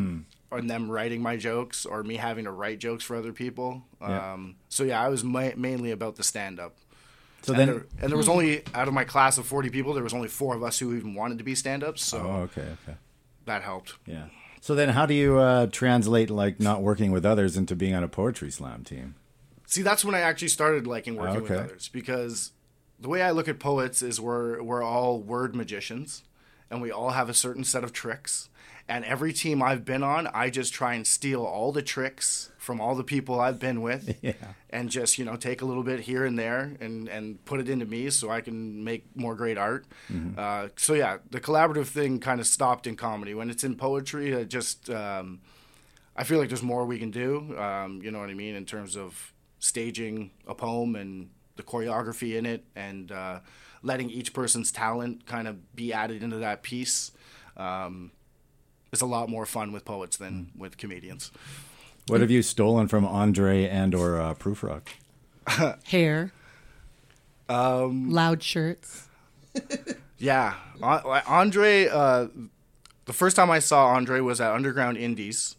or 0.50 0.60
them 0.60 0.90
writing 0.90 1.22
my 1.22 1.36
jokes 1.36 1.84
or 1.84 2.02
me 2.02 2.16
having 2.16 2.44
to 2.44 2.50
write 2.50 2.78
jokes 2.78 3.04
for 3.04 3.16
other 3.16 3.32
people. 3.32 3.82
Yeah. 4.00 4.32
Um, 4.32 4.56
so 4.68 4.84
yeah, 4.84 5.02
I 5.02 5.08
was 5.08 5.22
ma- 5.22 5.56
mainly 5.56 5.90
about 5.90 6.16
the 6.16 6.22
stand 6.22 6.58
up. 6.58 6.76
So 7.42 7.52
and, 7.52 7.60
then, 7.60 7.66
there, 7.68 7.86
and 8.00 8.10
there 8.10 8.16
was 8.16 8.28
only 8.28 8.62
out 8.72 8.86
of 8.86 8.94
my 8.94 9.04
class 9.04 9.36
of 9.36 9.46
forty 9.46 9.68
people, 9.68 9.94
there 9.94 10.04
was 10.04 10.14
only 10.14 10.28
four 10.28 10.54
of 10.54 10.62
us 10.62 10.78
who 10.78 10.94
even 10.94 11.14
wanted 11.14 11.38
to 11.38 11.44
be 11.44 11.54
stand 11.54 11.84
ups. 11.84 12.04
So 12.04 12.18
oh, 12.18 12.42
okay, 12.42 12.68
okay, 12.86 12.96
that 13.46 13.62
helped. 13.62 13.94
yeah. 14.06 14.26
So 14.60 14.76
then, 14.76 14.90
how 14.90 15.06
do 15.06 15.14
you 15.14 15.38
uh, 15.38 15.66
translate 15.66 16.30
like 16.30 16.60
not 16.60 16.82
working 16.82 17.10
with 17.10 17.26
others 17.26 17.56
into 17.56 17.74
being 17.74 17.94
on 17.94 18.04
a 18.04 18.08
poetry 18.08 18.50
slam 18.50 18.84
team? 18.84 19.16
See, 19.66 19.82
that's 19.82 20.04
when 20.04 20.14
I 20.14 20.20
actually 20.20 20.48
started 20.48 20.86
liking 20.86 21.16
working 21.16 21.42
with 21.42 21.50
others 21.50 21.88
because 21.88 22.52
the 23.02 23.08
way 23.08 23.22
I 23.22 23.30
look 23.32 23.48
at 23.48 23.58
poets 23.58 24.00
is 24.02 24.20
we're 24.20 24.62
we're 24.62 24.82
all 24.82 25.20
word 25.20 25.54
magicians, 25.54 26.22
and 26.70 26.80
we 26.80 26.90
all 26.90 27.10
have 27.10 27.28
a 27.28 27.34
certain 27.34 27.64
set 27.64 27.84
of 27.84 27.92
tricks. 27.92 28.48
And 28.88 29.04
every 29.04 29.32
team 29.32 29.62
I've 29.62 29.84
been 29.84 30.02
on, 30.02 30.26
I 30.34 30.50
just 30.50 30.74
try 30.74 30.94
and 30.94 31.06
steal 31.06 31.44
all 31.44 31.70
the 31.70 31.82
tricks 31.82 32.50
from 32.58 32.80
all 32.80 32.96
the 32.96 33.04
people 33.04 33.40
I've 33.40 33.58
been 33.60 33.80
with, 33.80 34.18
Yeah. 34.22 34.32
and 34.70 34.90
just 34.90 35.18
you 35.18 35.24
know 35.24 35.36
take 35.36 35.62
a 35.62 35.64
little 35.64 35.84
bit 35.84 36.00
here 36.00 36.24
and 36.24 36.36
there 36.38 36.76
and 36.80 37.08
and 37.08 37.42
put 37.44 37.60
it 37.60 37.68
into 37.68 37.86
me 37.86 38.10
so 38.10 38.28
I 38.30 38.40
can 38.40 38.82
make 38.82 39.04
more 39.16 39.34
great 39.36 39.56
art. 39.56 39.86
Uh, 40.36 40.68
so 40.76 40.94
yeah, 40.94 41.18
the 41.30 41.40
collaborative 41.40 41.86
thing 41.86 42.18
kind 42.18 42.40
of 42.40 42.46
stopped 42.46 42.86
in 42.86 42.96
comedy. 42.96 43.34
When 43.34 43.50
it's 43.50 43.62
in 43.64 43.76
poetry, 43.76 44.32
it 44.32 44.48
just 44.48 44.90
um, 44.90 45.40
I 46.16 46.24
feel 46.24 46.38
like 46.40 46.48
there's 46.48 46.62
more 46.62 46.84
we 46.84 46.98
can 46.98 47.10
do. 47.12 47.56
Um, 47.58 48.00
you 48.02 48.10
know 48.10 48.18
what 48.18 48.30
I 48.30 48.34
mean 48.34 48.54
in 48.56 48.66
terms 48.66 48.96
of 48.96 49.32
staging 49.60 50.32
a 50.46 50.54
poem 50.56 50.96
and 50.96 51.30
the 51.56 51.62
choreography 51.62 52.36
in 52.36 52.46
it, 52.46 52.64
and 52.74 53.12
uh, 53.12 53.40
letting 53.82 54.10
each 54.10 54.32
person's 54.32 54.72
talent 54.72 55.26
kind 55.26 55.48
of 55.48 55.74
be 55.74 55.92
added 55.92 56.22
into 56.22 56.36
that 56.38 56.62
piece. 56.62 57.12
Um, 57.56 58.10
it's 58.92 59.02
a 59.02 59.06
lot 59.06 59.28
more 59.28 59.46
fun 59.46 59.72
with 59.72 59.84
poets 59.84 60.16
than 60.16 60.50
with 60.56 60.76
comedians. 60.76 61.30
What 62.08 62.20
have 62.20 62.30
you 62.30 62.42
stolen 62.42 62.88
from 62.88 63.06
Andre 63.06 63.66
and 63.66 63.94
or 63.94 64.20
uh, 64.20 64.34
Prufrock? 64.34 64.88
Hair. 65.84 66.32
Um, 67.48 68.10
Loud 68.10 68.42
shirts. 68.42 69.08
Yeah, 70.22 70.54
Andre. 70.80 71.88
Uh, 71.88 72.28
the 73.06 73.12
first 73.12 73.34
time 73.34 73.50
I 73.50 73.58
saw 73.58 73.88
Andre 73.88 74.20
was 74.20 74.40
at 74.40 74.52
Underground 74.52 74.96
Indies 74.96 75.56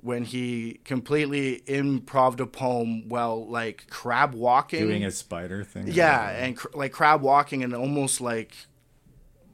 when 0.00 0.24
he 0.24 0.80
completely 0.84 1.62
improved 1.66 2.40
a 2.40 2.46
poem 2.46 3.08
while 3.08 3.48
like 3.48 3.88
crab 3.90 4.34
walking. 4.34 4.86
Doing 4.86 5.04
a 5.04 5.10
spider 5.10 5.64
thing? 5.64 5.88
Yeah, 5.88 6.30
and 6.30 6.56
cr- 6.56 6.68
like 6.74 6.92
crab 6.92 7.20
walking 7.20 7.64
and 7.64 7.74
almost 7.74 8.20
like 8.20 8.54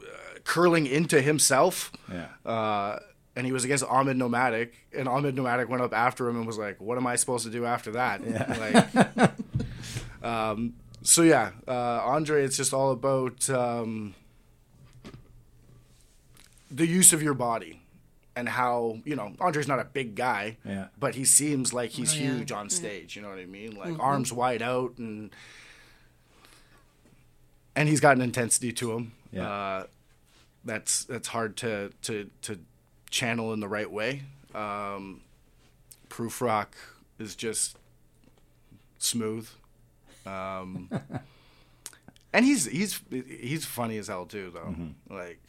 uh, 0.02 0.06
curling 0.44 0.86
into 0.86 1.20
himself. 1.22 1.92
Yeah. 2.10 2.28
Uh, 2.44 2.98
and 3.36 3.46
he 3.46 3.52
was 3.52 3.64
against 3.64 3.84
Ahmed 3.84 4.16
Knowmadic, 4.16 4.70
and 4.96 5.08
Ahmed 5.08 5.34
Knowmadic 5.34 5.68
went 5.68 5.82
up 5.82 5.92
after 5.92 6.28
him 6.28 6.36
and 6.36 6.46
was 6.46 6.58
like, 6.58 6.80
"What 6.80 6.98
am 6.98 7.06
I 7.06 7.16
supposed 7.16 7.44
to 7.44 7.50
do 7.50 7.64
after 7.64 7.90
that?" 7.92 8.20
Like, 9.14 9.30
um, 10.22 10.74
so 11.02 11.22
yeah, 11.22 11.50
uh, 11.66 12.00
Andre, 12.04 12.44
it's 12.44 12.56
just 12.56 12.72
all 12.72 12.92
about 12.92 13.50
um, 13.50 14.14
the 16.70 16.86
use 16.86 17.12
of 17.12 17.22
your 17.22 17.34
body 17.34 17.83
and 18.36 18.48
how 18.48 18.98
you 19.04 19.14
know 19.16 19.32
Andre's 19.40 19.68
not 19.68 19.78
a 19.80 19.84
big 19.84 20.14
guy, 20.14 20.56
Yeah. 20.64 20.88
but 20.98 21.14
he 21.14 21.24
seems 21.24 21.72
like 21.72 21.90
he's 21.90 22.14
Oh, 22.14 22.18
yeah. 22.18 22.34
huge 22.36 22.52
on 22.52 22.68
stage. 22.70 23.16
You 23.16 23.22
know 23.22 23.28
what 23.30 23.38
I 23.38 23.46
mean? 23.46 23.72
Mm-hmm. 23.74 23.92
Like 23.92 24.00
arms 24.00 24.32
wide 24.32 24.62
out 24.62 24.98
and 24.98 25.30
and 27.76 27.88
he's 27.88 28.00
got 28.00 28.16
an 28.16 28.22
intensity 28.22 28.72
to 28.72 28.92
him. 28.92 29.12
Yeah. 29.32 29.48
Uh, 29.50 29.86
that's 30.64 31.04
that's 31.04 31.28
hard 31.28 31.56
to 31.58 31.90
to 32.02 32.30
to 32.42 32.58
channel 33.10 33.52
in 33.52 33.60
the 33.60 33.68
right 33.68 33.90
way. 33.90 34.22
Um, 34.54 35.20
Prufrock 36.08 36.68
is 37.18 37.34
just 37.36 37.76
smooth. 38.98 39.48
Um, 40.26 40.88
and 42.32 42.44
he's 42.44 42.66
he's 42.66 43.00
he's 43.10 43.64
funny 43.66 43.98
as 43.98 44.08
hell 44.08 44.24
too 44.26 44.50
though. 44.54 44.60
Mm-hmm. 44.60 45.14
Like 45.14 45.40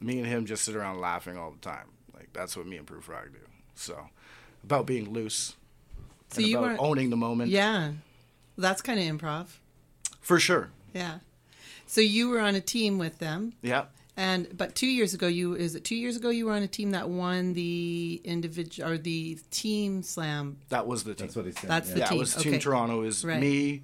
me 0.00 0.18
and 0.18 0.26
him 0.26 0.46
just 0.46 0.64
sit 0.64 0.76
around 0.76 1.00
laughing 1.00 1.36
all 1.36 1.50
the 1.50 1.58
time. 1.58 1.86
Like 2.14 2.30
that's 2.32 2.56
what 2.56 2.66
me 2.66 2.76
and 2.76 2.86
Prufrock 2.86 3.32
do. 3.32 3.38
So 3.74 4.08
about 4.64 4.86
being 4.86 5.12
loose. 5.12 5.54
So 6.30 6.38
and 6.38 6.46
you 6.46 6.58
about 6.58 6.72
were 6.72 6.76
owning 6.80 7.10
the 7.10 7.16
moment. 7.16 7.50
Yeah. 7.50 7.92
That's 8.58 8.82
kind 8.82 8.98
of 8.98 9.04
improv. 9.04 9.46
For 10.20 10.40
sure. 10.40 10.70
Yeah. 10.94 11.18
So 11.86 12.00
you 12.00 12.28
were 12.28 12.40
on 12.40 12.54
a 12.54 12.60
team 12.60 12.98
with 12.98 13.18
them. 13.18 13.52
Yeah. 13.62 13.84
And 14.16 14.48
but 14.56 14.74
two 14.74 14.86
years 14.86 15.12
ago, 15.12 15.26
you 15.26 15.54
is 15.54 15.74
it 15.74 15.84
two 15.84 15.94
years 15.94 16.16
ago 16.16 16.30
you 16.30 16.46
were 16.46 16.54
on 16.54 16.62
a 16.62 16.68
team 16.68 16.92
that 16.92 17.08
won 17.10 17.52
the 17.52 18.20
individual 18.24 18.90
or 18.90 18.98
the 18.98 19.38
team 19.50 20.02
slam. 20.02 20.56
That 20.70 20.86
was 20.86 21.04
the 21.04 21.14
team. 21.14 21.26
That's 21.26 21.36
what 21.36 21.44
he 21.44 21.52
said. 21.52 21.68
That's 21.70 21.88
yeah. 21.90 21.94
the 21.94 22.00
yeah, 22.00 22.06
team. 22.06 22.16
it 22.16 22.20
was 22.20 22.34
Team 22.34 22.52
okay. 22.54 22.60
Toronto. 22.60 23.02
It 23.02 23.06
was 23.06 23.24
Right. 23.24 23.38
me, 23.40 23.82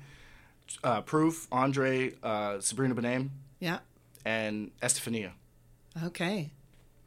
uh, 0.82 1.02
Proof, 1.02 1.48
Andre, 1.52 2.14
uh, 2.22 2.60
Sabrina 2.60 2.94
Benaim, 2.94 3.28
Yeah. 3.60 3.80
and 4.24 4.70
Estefania. 4.82 5.32
Okay. 6.04 6.50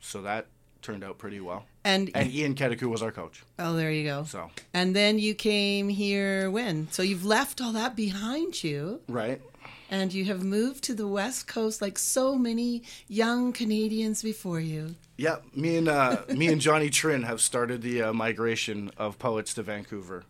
So 0.01 0.21
that 0.21 0.47
turned 0.81 1.03
out 1.03 1.17
pretty 1.17 1.39
well. 1.39 1.65
And, 1.83 2.11
And 2.13 2.31
Ian 2.31 2.55
Keteku 2.55 2.83
was 2.83 3.01
our 3.01 3.11
coach. 3.11 3.43
oh, 3.59 3.73
there 3.75 3.91
you 3.91 4.03
go. 4.03 4.23
So 4.25 4.51
And 4.73 4.95
then 4.95 5.17
you 5.19 5.33
came 5.33 5.89
here 5.89 6.49
when? 6.51 6.91
So 6.91 7.01
you've 7.03 7.25
left 7.25 7.61
all 7.61 7.71
that 7.73 7.95
behind 7.95 8.63
you, 8.63 9.01
right. 9.07 9.41
and 9.89 10.13
you 10.13 10.25
have 10.25 10.43
moved 10.43 10.83
to 10.85 10.93
the 10.93 11.07
West 11.07 11.47
Coast 11.47 11.81
like 11.81 11.97
so 11.97 12.35
many 12.35 12.83
young 13.07 13.51
Canadians 13.53 14.21
before 14.21 14.59
you. 14.59 14.95
Yeah, 15.17 15.37
me 15.55 15.77
and 15.77 15.87
uh, 15.87 16.21
me 16.29 16.47
and 16.47 16.61
Johnny 16.61 16.89
Trinh 16.89 17.23
have 17.25 17.41
started 17.41 17.81
the 17.81 18.03
uh, 18.03 18.13
migration 18.13 18.91
of 18.97 19.17
poets 19.17 19.53
to 19.55 19.63
Vancouver. 19.63 20.23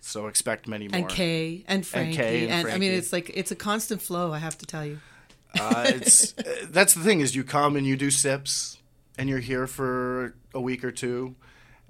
So 0.00 0.26
expect 0.28 0.66
many 0.66 0.88
more. 0.88 0.98
And 0.98 1.08
Kay 1.08 1.64
and 1.68 1.86
Frankie. 1.86 2.16
Kay 2.16 2.48
and 2.48 2.66
I 2.68 2.78
mean, 2.78 2.92
it's 2.92 3.12
like 3.12 3.30
it's 3.34 3.50
a 3.50 3.56
constant 3.56 4.00
flow. 4.00 4.32
I 4.32 4.38
have 4.38 4.56
to 4.58 4.66
tell 4.66 4.84
you. 4.84 4.98
Uh, 5.58 5.84
it's 5.86 6.36
uh, 6.38 6.66
that's 6.70 6.94
the 6.94 7.02
thing 7.02 7.20
is 7.20 7.34
you 7.34 7.44
come 7.44 7.76
and 7.76 7.86
you 7.86 7.96
do 7.96 8.10
CIPS 8.10 8.78
and 9.18 9.28
you're 9.28 9.38
here 9.40 9.66
for 9.66 10.34
a 10.54 10.60
week 10.60 10.84
or 10.84 10.92
two 10.92 11.34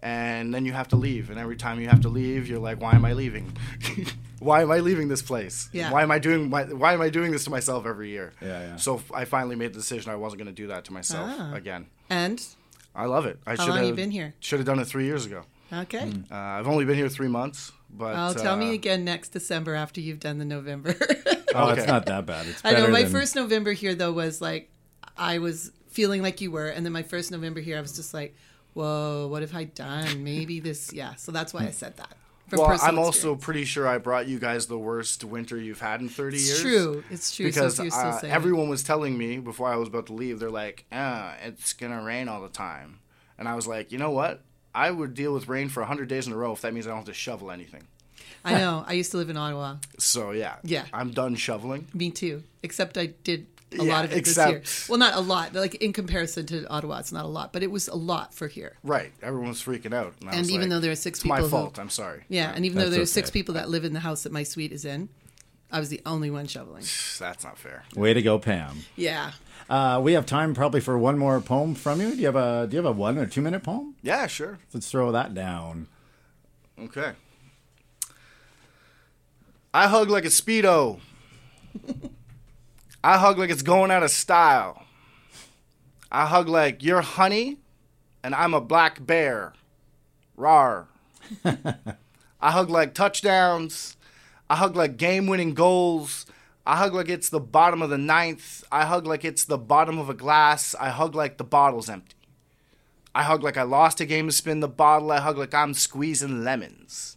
and 0.02 0.54
then 0.54 0.64
you 0.64 0.72
have 0.72 0.88
to 0.88 0.96
leave 0.96 1.28
and 1.30 1.38
every 1.38 1.56
time 1.56 1.78
you 1.78 1.86
have 1.88 2.00
to 2.00 2.08
leave 2.08 2.48
you're 2.48 2.58
like 2.58 2.80
why 2.80 2.94
am 2.94 3.04
i 3.04 3.12
leaving 3.12 3.52
why 4.38 4.62
am 4.62 4.70
i 4.70 4.78
leaving 4.78 5.08
this 5.08 5.20
place 5.20 5.68
Yeah. 5.74 5.92
why 5.92 6.02
am 6.02 6.10
i 6.10 6.18
doing 6.18 6.48
my, 6.48 6.64
why 6.64 6.94
am 6.94 7.02
i 7.02 7.10
doing 7.10 7.30
this 7.32 7.44
to 7.44 7.50
myself 7.50 7.84
every 7.84 8.08
year 8.08 8.32
Yeah, 8.40 8.48
yeah. 8.62 8.76
so 8.76 9.02
i 9.12 9.26
finally 9.26 9.56
made 9.56 9.74
the 9.74 9.78
decision 9.78 10.10
i 10.10 10.16
wasn't 10.16 10.38
going 10.42 10.54
to 10.54 10.62
do 10.62 10.68
that 10.68 10.86
to 10.86 10.92
myself 10.94 11.28
Ah. 11.38 11.52
again 11.54 11.86
And 12.08 12.42
i 12.94 13.04
love 13.04 13.26
it 13.26 13.38
i 13.46 13.54
should 13.56 13.74
have 13.74 13.94
been 13.96 14.10
here? 14.10 14.32
should 14.40 14.58
have 14.58 14.66
done 14.66 14.78
it 14.78 14.86
three 14.86 15.04
years 15.04 15.26
ago 15.26 15.42
okay, 15.72 16.10
uh, 16.30 16.34
i've 16.34 16.66
only 16.68 16.84
been 16.84 16.96
here 16.96 17.08
three 17.08 17.28
months 17.28 17.72
but 17.92 18.14
I'll 18.14 18.34
tell 18.34 18.54
uh, 18.54 18.56
me 18.56 18.72
again 18.74 19.04
next 19.04 19.30
December 19.30 19.74
after 19.74 20.00
you've 20.00 20.20
done 20.20 20.38
the 20.38 20.44
November. 20.44 20.94
Oh, 21.52 21.70
Okay. 21.70 21.80
it's 21.80 21.88
not 21.88 22.06
that 22.06 22.26
bad. 22.26 22.46
It's 22.46 22.64
I 22.64 22.70
know 22.70 22.86
my 22.86 23.02
than- 23.02 23.10
first 23.10 23.34
November 23.34 23.72
here 23.72 23.96
though 23.96 24.12
was 24.12 24.40
like 24.40 24.70
I 25.16 25.38
was 25.38 25.72
feeling 25.88 26.22
like 26.22 26.40
you 26.40 26.52
were, 26.52 26.68
and 26.68 26.86
then 26.86 26.92
my 26.92 27.02
first 27.02 27.32
November 27.32 27.58
here 27.58 27.76
I 27.76 27.80
was 27.80 27.96
just 27.96 28.14
like, 28.14 28.36
whoa, 28.74 29.26
what 29.26 29.42
have 29.42 29.52
I 29.52 29.64
done? 29.64 30.22
Maybe 30.22 30.60
this, 30.60 30.92
yeah. 30.94 31.16
So 31.16 31.32
that's 31.32 31.52
why 31.52 31.62
I 31.66 31.72
said 31.72 31.96
that. 31.96 32.14
Well 32.52 32.78
i'm 32.82 32.98
also 33.00 33.34
pretty 33.34 33.64
sure 33.64 33.86
i 33.88 33.98
brought 33.98 34.26
you 34.28 34.38
guys 34.38 34.66
the 34.66 34.78
worst 34.78 35.22
winter 35.24 35.56
you've 35.56 35.80
had 35.80 36.00
in 36.00 36.08
30 36.08 36.36
years 36.36 36.50
It's 36.50 36.60
true. 36.60 37.04
It's 37.10 37.34
true. 37.36 37.46
because 37.46 37.74
so 37.76 37.82
you're 37.82 37.90
still 37.92 38.10
uh, 38.10 38.20
everyone 38.24 38.68
was 38.68 38.82
telling 38.84 39.18
me 39.18 39.38
before 39.38 39.68
I 39.68 39.74
was 39.74 39.88
about 39.88 40.06
to 40.06 40.12
leave, 40.12 40.38
they're 40.38 40.50
like, 40.50 40.84
ah, 40.92 41.34
it's 41.44 41.72
gonna 41.72 42.00
rain 42.00 42.28
all 42.28 42.40
the 42.42 42.48
time, 42.48 43.00
and 43.38 43.48
I 43.48 43.56
was 43.56 43.66
like, 43.66 43.90
you 43.90 43.98
know 43.98 44.10
what? 44.12 44.42
I 44.74 44.90
would 44.90 45.14
deal 45.14 45.32
with 45.32 45.48
rain 45.48 45.68
for 45.68 45.80
100 45.80 46.08
days 46.08 46.26
in 46.26 46.32
a 46.32 46.36
row 46.36 46.52
if 46.52 46.60
that 46.62 46.72
means 46.74 46.86
I 46.86 46.90
don't 46.90 46.98
have 46.98 47.06
to 47.06 47.14
shovel 47.14 47.50
anything. 47.50 47.82
I 48.44 48.52
know. 48.58 48.84
I 48.86 48.94
used 48.94 49.10
to 49.10 49.16
live 49.18 49.28
in 49.30 49.36
Ottawa. 49.36 49.76
So 49.98 50.30
yeah, 50.30 50.56
Yeah. 50.62 50.84
I'm 50.92 51.10
done 51.10 51.34
shoveling. 51.34 51.88
Me 51.92 52.10
too. 52.10 52.42
Except 52.62 52.96
I 52.96 53.06
did 53.06 53.46
a 53.72 53.84
Yeah, 53.84 53.92
lot 53.92 54.04
of 54.04 54.12
it 54.12 54.18
except- 54.18 54.62
this 54.64 54.88
year. 54.88 54.92
Well, 54.92 54.98
not 54.98 55.14
a 55.14 55.20
lot. 55.20 55.52
Like 55.54 55.74
in 55.76 55.92
comparison 55.92 56.46
to 56.46 56.66
Ottawa, 56.68 56.98
it's 56.98 57.12
not 57.12 57.24
a 57.24 57.28
lot, 57.28 57.52
but 57.52 57.62
it 57.62 57.70
was 57.70 57.86
a 57.88 57.94
lot 57.96 58.32
for 58.34 58.48
here. 58.48 58.76
Right, 58.82 59.12
Everyone's 59.22 59.62
freaking 59.62 59.92
out, 59.94 60.14
I 60.26 60.36
And 60.36 60.46
even 60.48 60.62
like, 60.62 60.70
though 60.70 60.80
there 60.80 60.90
are 60.92 60.96
six 60.96 61.18
it's 61.18 61.22
people, 61.22 61.36
my 61.36 61.42
who- 61.42 61.48
fault. 61.48 61.78
I'm 61.78 61.90
sorry. 61.90 62.24
Yeah, 62.28 62.50
and 62.54 62.64
even 62.64 62.78
though 62.78 62.84
That's 62.84 62.96
there's 62.96 63.12
six 63.12 63.30
people 63.30 63.54
that 63.54 63.68
live 63.68 63.84
in 63.84 63.92
the 63.92 64.00
house 64.00 64.22
that 64.22 64.32
my 64.32 64.42
suite 64.42 64.72
is 64.72 64.84
in, 64.84 65.08
I 65.72 65.78
was 65.78 65.88
the 65.88 66.00
only 66.04 66.30
one 66.30 66.46
shoveling. 66.46 66.84
That's 67.18 67.44
not 67.44 67.58
fair. 67.58 67.84
Way 67.94 68.14
to 68.14 68.22
go, 68.22 68.38
Pam. 68.38 68.80
Yeah. 68.96 69.32
Uh, 69.68 70.00
we 70.02 70.14
have 70.14 70.26
time 70.26 70.54
probably 70.54 70.80
for 70.80 70.98
one 70.98 71.16
more 71.16 71.40
poem 71.40 71.74
from 71.74 72.00
you. 72.00 72.10
Do 72.10 72.16
you 72.16 72.26
have 72.26 72.36
a 72.36 72.66
Do 72.68 72.76
you 72.76 72.82
have 72.82 72.92
a 72.92 72.98
one 72.98 73.18
or 73.18 73.26
two 73.26 73.40
minute 73.40 73.62
poem? 73.62 73.94
Yeah, 74.02 74.26
sure. 74.26 74.58
Let's 74.72 74.90
throw 74.90 75.12
that 75.12 75.34
down. 75.34 75.86
Okay. 76.78 77.12
I 79.72 79.86
hug 79.86 80.10
like 80.10 80.24
a 80.24 80.28
Speedo. 80.28 80.98
I 83.04 83.18
hug 83.18 83.38
like 83.38 83.50
it's 83.50 83.62
going 83.62 83.90
out 83.90 84.02
of 84.02 84.10
style. 84.10 84.82
I 86.10 86.26
hug 86.26 86.48
like 86.48 86.82
you're 86.82 87.02
honey 87.02 87.58
and 88.24 88.34
I'm 88.34 88.54
a 88.54 88.60
black 88.60 89.06
bear. 89.06 89.52
Rar. 90.36 90.88
I 91.44 92.50
hug 92.50 92.70
like 92.70 92.94
touchdowns. 92.94 93.96
I 94.50 94.56
hug 94.56 94.74
like 94.74 94.96
game 94.96 95.28
winning 95.28 95.54
goals. 95.54 96.26
I 96.66 96.74
hug 96.74 96.92
like 96.92 97.08
it's 97.08 97.28
the 97.28 97.38
bottom 97.38 97.82
of 97.82 97.90
the 97.90 97.96
ninth. 97.96 98.64
I 98.72 98.84
hug 98.84 99.06
like 99.06 99.24
it's 99.24 99.44
the 99.44 99.56
bottom 99.56 99.96
of 99.96 100.10
a 100.10 100.14
glass. 100.14 100.74
I 100.80 100.88
hug 100.88 101.14
like 101.14 101.38
the 101.38 101.44
bottle's 101.44 101.88
empty. 101.88 102.16
I 103.14 103.22
hug 103.22 103.44
like 103.44 103.56
I 103.56 103.62
lost 103.62 104.00
a 104.00 104.06
game 104.06 104.26
to 104.26 104.32
spin 104.32 104.58
the 104.58 104.66
bottle. 104.66 105.12
I 105.12 105.20
hug 105.20 105.38
like 105.38 105.54
I'm 105.54 105.72
squeezing 105.72 106.42
lemons. 106.42 107.16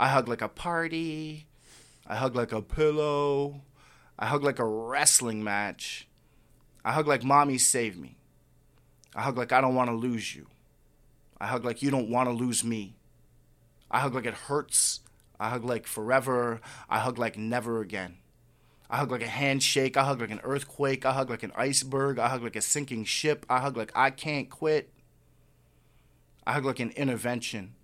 I 0.00 0.08
hug 0.08 0.26
like 0.26 0.42
a 0.42 0.48
party. 0.48 1.46
I 2.04 2.16
hug 2.16 2.34
like 2.34 2.50
a 2.50 2.62
pillow. 2.62 3.60
I 4.18 4.26
hug 4.26 4.42
like 4.42 4.58
a 4.58 4.64
wrestling 4.64 5.44
match. 5.44 6.08
I 6.84 6.90
hug 6.90 7.06
like 7.06 7.22
mommy 7.22 7.58
saved 7.58 7.96
me. 7.96 8.16
I 9.14 9.22
hug 9.22 9.38
like 9.38 9.52
I 9.52 9.60
don't 9.60 9.76
want 9.76 9.90
to 9.90 9.94
lose 9.94 10.34
you. 10.34 10.48
I 11.40 11.46
hug 11.46 11.64
like 11.64 11.80
you 11.80 11.92
don't 11.92 12.10
want 12.10 12.28
to 12.28 12.32
lose 12.32 12.64
me. 12.64 12.96
I 13.88 14.00
hug 14.00 14.16
like 14.16 14.26
it 14.26 14.34
hurts. 14.34 14.98
I 15.38 15.50
hug 15.50 15.64
like 15.64 15.86
forever. 15.86 16.60
I 16.88 16.98
hug 16.98 17.18
like 17.18 17.36
never 17.36 17.80
again. 17.80 18.16
I 18.88 18.98
hug 18.98 19.10
like 19.10 19.22
a 19.22 19.26
handshake. 19.26 19.96
I 19.96 20.04
hug 20.04 20.20
like 20.20 20.30
an 20.30 20.40
earthquake. 20.44 21.04
I 21.04 21.12
hug 21.12 21.30
like 21.30 21.42
an 21.42 21.52
iceberg. 21.56 22.18
I 22.18 22.28
hug 22.28 22.42
like 22.42 22.56
a 22.56 22.62
sinking 22.62 23.04
ship. 23.04 23.44
I 23.48 23.60
hug 23.60 23.76
like 23.76 23.92
I 23.94 24.10
can't 24.10 24.48
quit. 24.48 24.92
I 26.46 26.52
hug 26.52 26.64
like 26.64 26.80
an 26.80 26.90
intervention. 26.90 27.74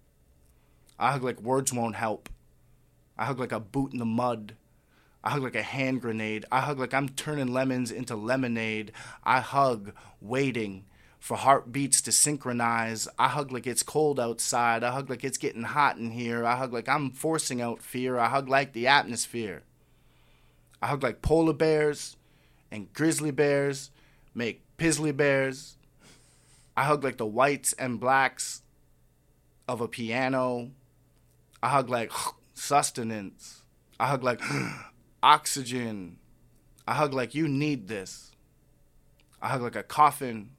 I 0.98 1.12
hug 1.12 1.24
like 1.24 1.40
words 1.40 1.72
won't 1.72 1.96
help. 1.96 2.28
I 3.18 3.24
hug 3.24 3.40
like 3.40 3.52
a 3.52 3.60
boot 3.60 3.92
in 3.92 3.98
the 3.98 4.04
mud. 4.04 4.56
I 5.24 5.30
hug 5.30 5.42
like 5.42 5.56
a 5.56 5.62
hand 5.62 6.00
grenade. 6.00 6.46
I 6.50 6.60
hug 6.60 6.78
like 6.78 6.94
I'm 6.94 7.08
turning 7.08 7.52
lemons 7.52 7.90
into 7.90 8.16
lemonade. 8.16 8.92
I 9.24 9.40
hug 9.40 9.92
waiting 10.20 10.84
for 11.22 11.36
heartbeats 11.36 12.00
to 12.00 12.10
synchronize. 12.10 13.06
I 13.16 13.28
hug 13.28 13.52
like 13.52 13.68
it's 13.68 13.84
cold 13.84 14.18
outside. 14.18 14.82
I 14.82 14.90
hug 14.90 15.08
like 15.08 15.22
it's 15.22 15.38
getting 15.38 15.62
hot 15.62 15.96
in 15.96 16.10
here. 16.10 16.44
I 16.44 16.56
hug 16.56 16.72
like 16.72 16.88
I'm 16.88 17.12
forcing 17.12 17.62
out 17.62 17.80
fear. 17.80 18.18
I 18.18 18.28
hug 18.28 18.48
like 18.48 18.72
the 18.72 18.88
atmosphere. 18.88 19.62
I 20.82 20.88
hug 20.88 21.04
like 21.04 21.22
polar 21.22 21.52
bears 21.52 22.16
and 22.72 22.92
grizzly 22.92 23.30
bears 23.30 23.92
make 24.34 24.64
pizzly 24.78 25.16
bears. 25.16 25.76
I 26.76 26.82
hug 26.82 27.04
like 27.04 27.18
the 27.18 27.26
whites 27.26 27.72
and 27.74 28.00
blacks 28.00 28.62
of 29.68 29.80
a 29.80 29.86
piano. 29.86 30.72
I 31.62 31.68
hug 31.68 31.88
like 31.88 32.10
sustenance. 32.52 33.62
I 34.00 34.08
hug 34.08 34.24
like 34.24 34.40
oxygen. 35.22 36.16
I 36.84 36.94
hug 36.94 37.14
like 37.14 37.32
you 37.32 37.46
need 37.46 37.86
this. 37.86 38.32
I 39.40 39.50
hug 39.50 39.62
like 39.62 39.76
a 39.76 39.84
coffin. 39.84 40.50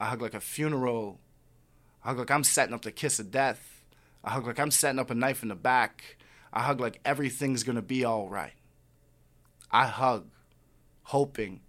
I 0.00 0.06
hug 0.06 0.22
like 0.22 0.34
a 0.34 0.40
funeral. 0.40 1.20
I 2.04 2.08
hug 2.08 2.18
like 2.18 2.30
I'm 2.30 2.44
setting 2.44 2.74
up 2.74 2.82
the 2.82 2.92
kiss 2.92 3.18
of 3.18 3.30
death. 3.30 3.82
I 4.22 4.30
hug 4.30 4.46
like 4.46 4.58
I'm 4.58 4.70
setting 4.70 4.98
up 4.98 5.10
a 5.10 5.14
knife 5.14 5.42
in 5.42 5.48
the 5.48 5.54
back. 5.54 6.16
I 6.52 6.62
hug 6.62 6.80
like 6.80 7.00
everything's 7.04 7.62
gonna 7.64 7.82
be 7.82 8.04
all 8.04 8.28
right. 8.28 8.54
I 9.70 9.86
hug, 9.86 10.28
hoping 11.04 11.60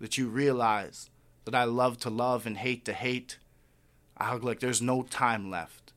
that 0.00 0.16
you 0.16 0.28
realize 0.28 1.10
that 1.44 1.54
I 1.54 1.64
love 1.64 1.98
to 2.00 2.10
love 2.10 2.46
and 2.46 2.56
hate 2.56 2.84
to 2.84 2.92
hate. 2.92 3.38
I 4.16 4.24
hug 4.24 4.44
like 4.44 4.60
there's 4.60 4.82
no 4.82 5.02
time 5.02 5.50
left. 5.50 5.92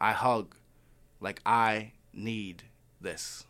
I 0.00 0.12
hug 0.12 0.56
like 1.20 1.40
I 1.46 1.92
need 2.12 2.64
this. 3.00 3.44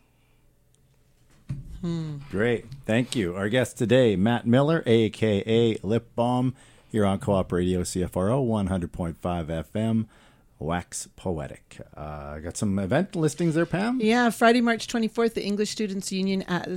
Hmm. 1.81 2.17
Great. 2.29 2.65
Thank 2.85 3.15
you. 3.15 3.35
Our 3.35 3.49
guest 3.49 3.77
today, 3.77 4.15
Matt 4.15 4.45
Miller, 4.45 4.83
aka 4.85 5.77
Lip 5.81 6.07
Balm, 6.15 6.53
here 6.91 7.05
on 7.05 7.19
Co 7.19 7.33
op 7.33 7.51
Radio 7.51 7.81
CFRO 7.81 8.45
100.5 8.45 9.15
FM. 9.71 10.05
Wax 10.59 11.07
Poetic. 11.15 11.79
Uh, 11.97 12.37
got 12.39 12.55
some 12.55 12.77
event 12.77 13.15
listings 13.15 13.55
there, 13.55 13.65
Pam? 13.65 13.99
Yeah, 13.99 14.29
Friday, 14.29 14.61
March 14.61 14.87
24th, 14.87 15.33
the 15.33 15.43
English 15.43 15.71
Students 15.71 16.11
Union 16.11 16.43
at 16.43 16.67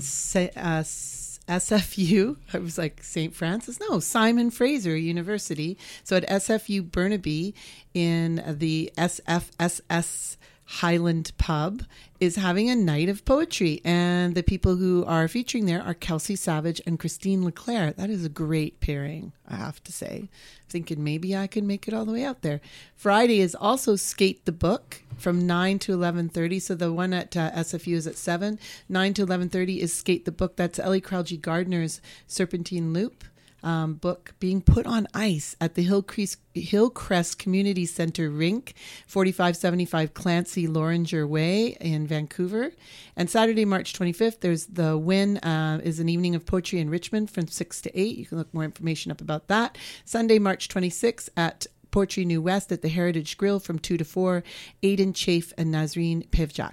SFU. 1.48 2.36
I 2.52 2.58
was 2.58 2.78
like 2.78 3.02
St. 3.02 3.34
Francis. 3.34 3.78
No, 3.88 4.00
Simon 4.00 4.50
Fraser 4.50 4.96
University. 4.96 5.76
So 6.02 6.16
at 6.16 6.26
SFU 6.28 6.90
Burnaby 6.90 7.54
in 7.92 8.42
the 8.46 8.90
SFSS 8.96 10.38
Highland 10.66 11.32
Pub 11.36 11.82
is 12.20 12.36
having 12.36 12.70
a 12.70 12.76
night 12.76 13.08
of 13.08 13.24
poetry. 13.24 13.80
And 13.84 14.34
the 14.34 14.42
people 14.42 14.76
who 14.76 15.04
are 15.06 15.28
featuring 15.28 15.66
there 15.66 15.82
are 15.82 15.94
Kelsey 15.94 16.36
Savage 16.36 16.80
and 16.86 16.98
Christine 16.98 17.44
Leclerc. 17.44 17.96
That 17.96 18.10
is 18.10 18.24
a 18.24 18.30
great 18.30 18.80
pairing, 18.80 19.32
I 19.46 19.56
have 19.56 19.82
to 19.84 19.92
say. 19.92 20.28
Thinking 20.68 21.04
maybe 21.04 21.36
I 21.36 21.46
can 21.46 21.66
make 21.66 21.86
it 21.86 21.94
all 21.94 22.04
the 22.04 22.12
way 22.12 22.24
out 22.24 22.42
there. 22.42 22.60
Friday 22.96 23.40
is 23.40 23.54
also 23.54 23.96
Skate 23.96 24.44
the 24.44 24.52
Book 24.52 25.02
from 25.16 25.46
9 25.46 25.78
to 25.80 25.96
11.30. 25.96 26.62
So 26.62 26.74
the 26.74 26.92
one 26.92 27.12
at 27.12 27.36
uh, 27.36 27.50
SFU 27.52 27.94
is 27.94 28.06
at 28.06 28.16
7. 28.16 28.58
9 28.88 29.14
to 29.14 29.26
11.30 29.26 29.78
is 29.78 29.92
Skate 29.92 30.24
the 30.24 30.32
Book. 30.32 30.56
That's 30.56 30.78
Ellie 30.78 31.00
Crowley 31.00 31.36
Gardner's 31.36 32.00
Serpentine 32.26 32.92
Loop 32.92 33.24
um, 33.64 33.94
book 33.94 34.34
being 34.38 34.60
put 34.60 34.86
on 34.86 35.08
ice 35.14 35.56
at 35.60 35.74
the 35.74 35.82
Hillcrest, 35.82 36.38
Hillcrest 36.54 37.38
Community 37.38 37.86
Center 37.86 38.30
rink, 38.30 38.74
4575 39.06 40.14
Clancy 40.14 40.66
Loranger 40.66 41.26
Way 41.26 41.76
in 41.80 42.06
Vancouver. 42.06 42.72
And 43.16 43.28
Saturday, 43.28 43.64
March 43.64 43.92
25th, 43.94 44.40
there's 44.40 44.66
the 44.66 44.96
Win 44.96 45.38
uh, 45.38 45.80
is 45.82 45.98
an 45.98 46.08
evening 46.08 46.34
of 46.34 46.46
poetry 46.46 46.78
in 46.78 46.90
Richmond 46.90 47.30
from 47.30 47.48
6 47.48 47.80
to 47.82 47.98
8. 48.00 48.16
You 48.16 48.26
can 48.26 48.38
look 48.38 48.52
more 48.54 48.64
information 48.64 49.10
up 49.10 49.20
about 49.20 49.48
that. 49.48 49.76
Sunday, 50.04 50.38
March 50.38 50.68
26th 50.68 51.30
at 51.36 51.66
Poetry 51.90 52.24
New 52.24 52.42
West 52.42 52.70
at 52.72 52.82
the 52.82 52.88
Heritage 52.88 53.38
Grill 53.38 53.60
from 53.60 53.78
2 53.78 53.96
to 53.96 54.04
4. 54.04 54.42
Aidan 54.82 55.12
Chafe 55.12 55.52
and 55.56 55.72
Nazreen 55.72 56.28
Pivjak. 56.28 56.72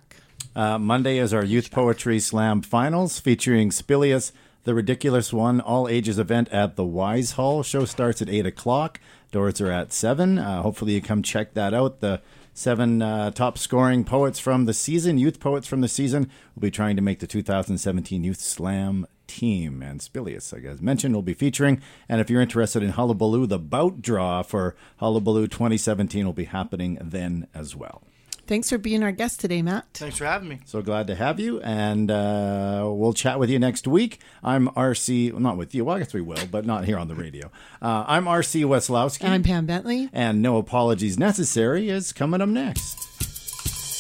Uh, 0.56 0.78
Monday 0.78 1.18
is 1.18 1.34
our 1.34 1.46
Youth 1.46 1.72
Poetry 1.72 2.20
Slam 2.20 2.62
Finals 2.62 3.20
featuring 3.20 3.72
Spilius, 3.72 4.34
the 4.64 4.74
Ridiculous 4.74 5.34
One, 5.34 5.60
all 5.60 5.88
ages 5.88 6.20
event 6.20 6.50
at 6.50 6.76
the 6.76 6.86
Wise 6.86 7.32
Hall. 7.32 7.64
Show 7.64 7.86
starts 7.86 8.22
at 8.22 8.30
8 8.30 8.46
o'clock. 8.46 9.00
Doors 9.32 9.60
are 9.62 9.72
at 9.72 9.92
7. 9.92 10.38
Uh, 10.38 10.62
hopefully, 10.62 10.94
you 10.94 11.02
come 11.02 11.24
check 11.24 11.54
that 11.54 11.74
out. 11.74 12.00
The 12.00 12.22
seven 12.54 13.02
uh, 13.02 13.32
top 13.32 13.58
scoring 13.58 14.04
poets 14.04 14.40
from 14.40 14.66
the 14.66 14.74
season, 14.74 15.18
youth 15.18 15.40
poets 15.40 15.68
from 15.68 15.82
the 15.82 15.88
season, 15.88 16.30
will 16.56 16.62
be 16.62 16.72
trying 16.72 16.96
to 16.96 17.02
make 17.02 17.20
the 17.20 17.28
2017 17.28 18.24
Youth 18.24 18.42
Slam 18.42 19.08
team. 19.28 19.82
And 19.82 20.02
Spilius, 20.02 20.54
I 20.56 20.60
guess, 20.60 20.82
mentioned, 20.82 21.16
will 21.16 21.22
be 21.22 21.34
featuring. 21.34 21.82
And 22.10 22.20
if 22.20 22.30
you're 22.30 22.42
interested 22.42 22.84
in 22.84 22.92
Hullabaloo, 22.92 23.48
the 23.48 23.60
bout 23.60 24.02
draw 24.02 24.44
for 24.44 24.76
Hullabaloo 24.98 25.48
2017 25.48 26.26
will 26.26 26.34
be 26.34 26.46
happening 26.46 26.98
then 27.02 27.48
as 27.54 27.76
well. 27.76 28.04
Thanks 28.52 28.70
for 28.70 28.78
being 28.78 29.02
our 29.02 29.14
guest 29.14 29.40
today, 29.40 29.62
Matt. 29.62 29.86
Thanks 29.94 30.18
for 30.18 30.26
having 30.26 30.50
me. 30.50 30.60
So 30.66 30.82
glad 30.82 31.08
to 31.08 31.16
have 31.16 31.40
you, 31.40 31.62
and 31.62 32.12
uh, 32.12 32.84
we'll 32.86 33.14
chat 33.14 33.40
with 33.40 33.50
you 33.50 33.58
next 33.58 33.88
week. 33.88 34.20
I'm 34.44 34.68
RC, 34.68 35.32
well, 35.32 35.40
not 35.40 35.56
with 35.56 35.74
you. 35.74 35.86
Well, 35.86 35.96
I 35.96 36.00
guess 36.00 36.14
we 36.14 36.20
will, 36.20 36.46
but 36.52 36.66
not 36.66 36.84
here 36.84 36.98
on 36.98 37.08
the 37.08 37.16
radio. 37.16 37.50
Uh, 37.82 38.04
I'm 38.06 38.26
RC 38.26 38.66
Weslowski. 38.66 39.24
I'm 39.24 39.42
Pam 39.42 39.66
Bentley. 39.66 40.10
And 40.12 40.42
No 40.42 40.58
Apologies 40.58 41.18
Necessary 41.18 41.88
is 41.88 42.12
coming 42.12 42.42
up 42.42 42.50
next. 42.50 42.98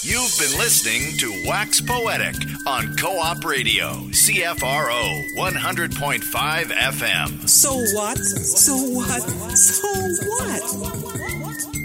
You've 0.03 0.37
been 0.37 0.59
listening 0.59 1.17
to 1.19 1.47
Wax 1.47 1.79
Poetic 1.79 2.35
on 2.67 2.97
Co 2.97 3.17
op 3.19 3.45
Radio, 3.45 3.93
CFRO 4.09 5.37
100.5 5.37 6.65
FM. 6.65 7.47
So 7.47 7.73
what? 7.95 8.17
So 8.17 8.75
what? 8.75 9.21
So 9.55 9.87
what? 10.27 11.81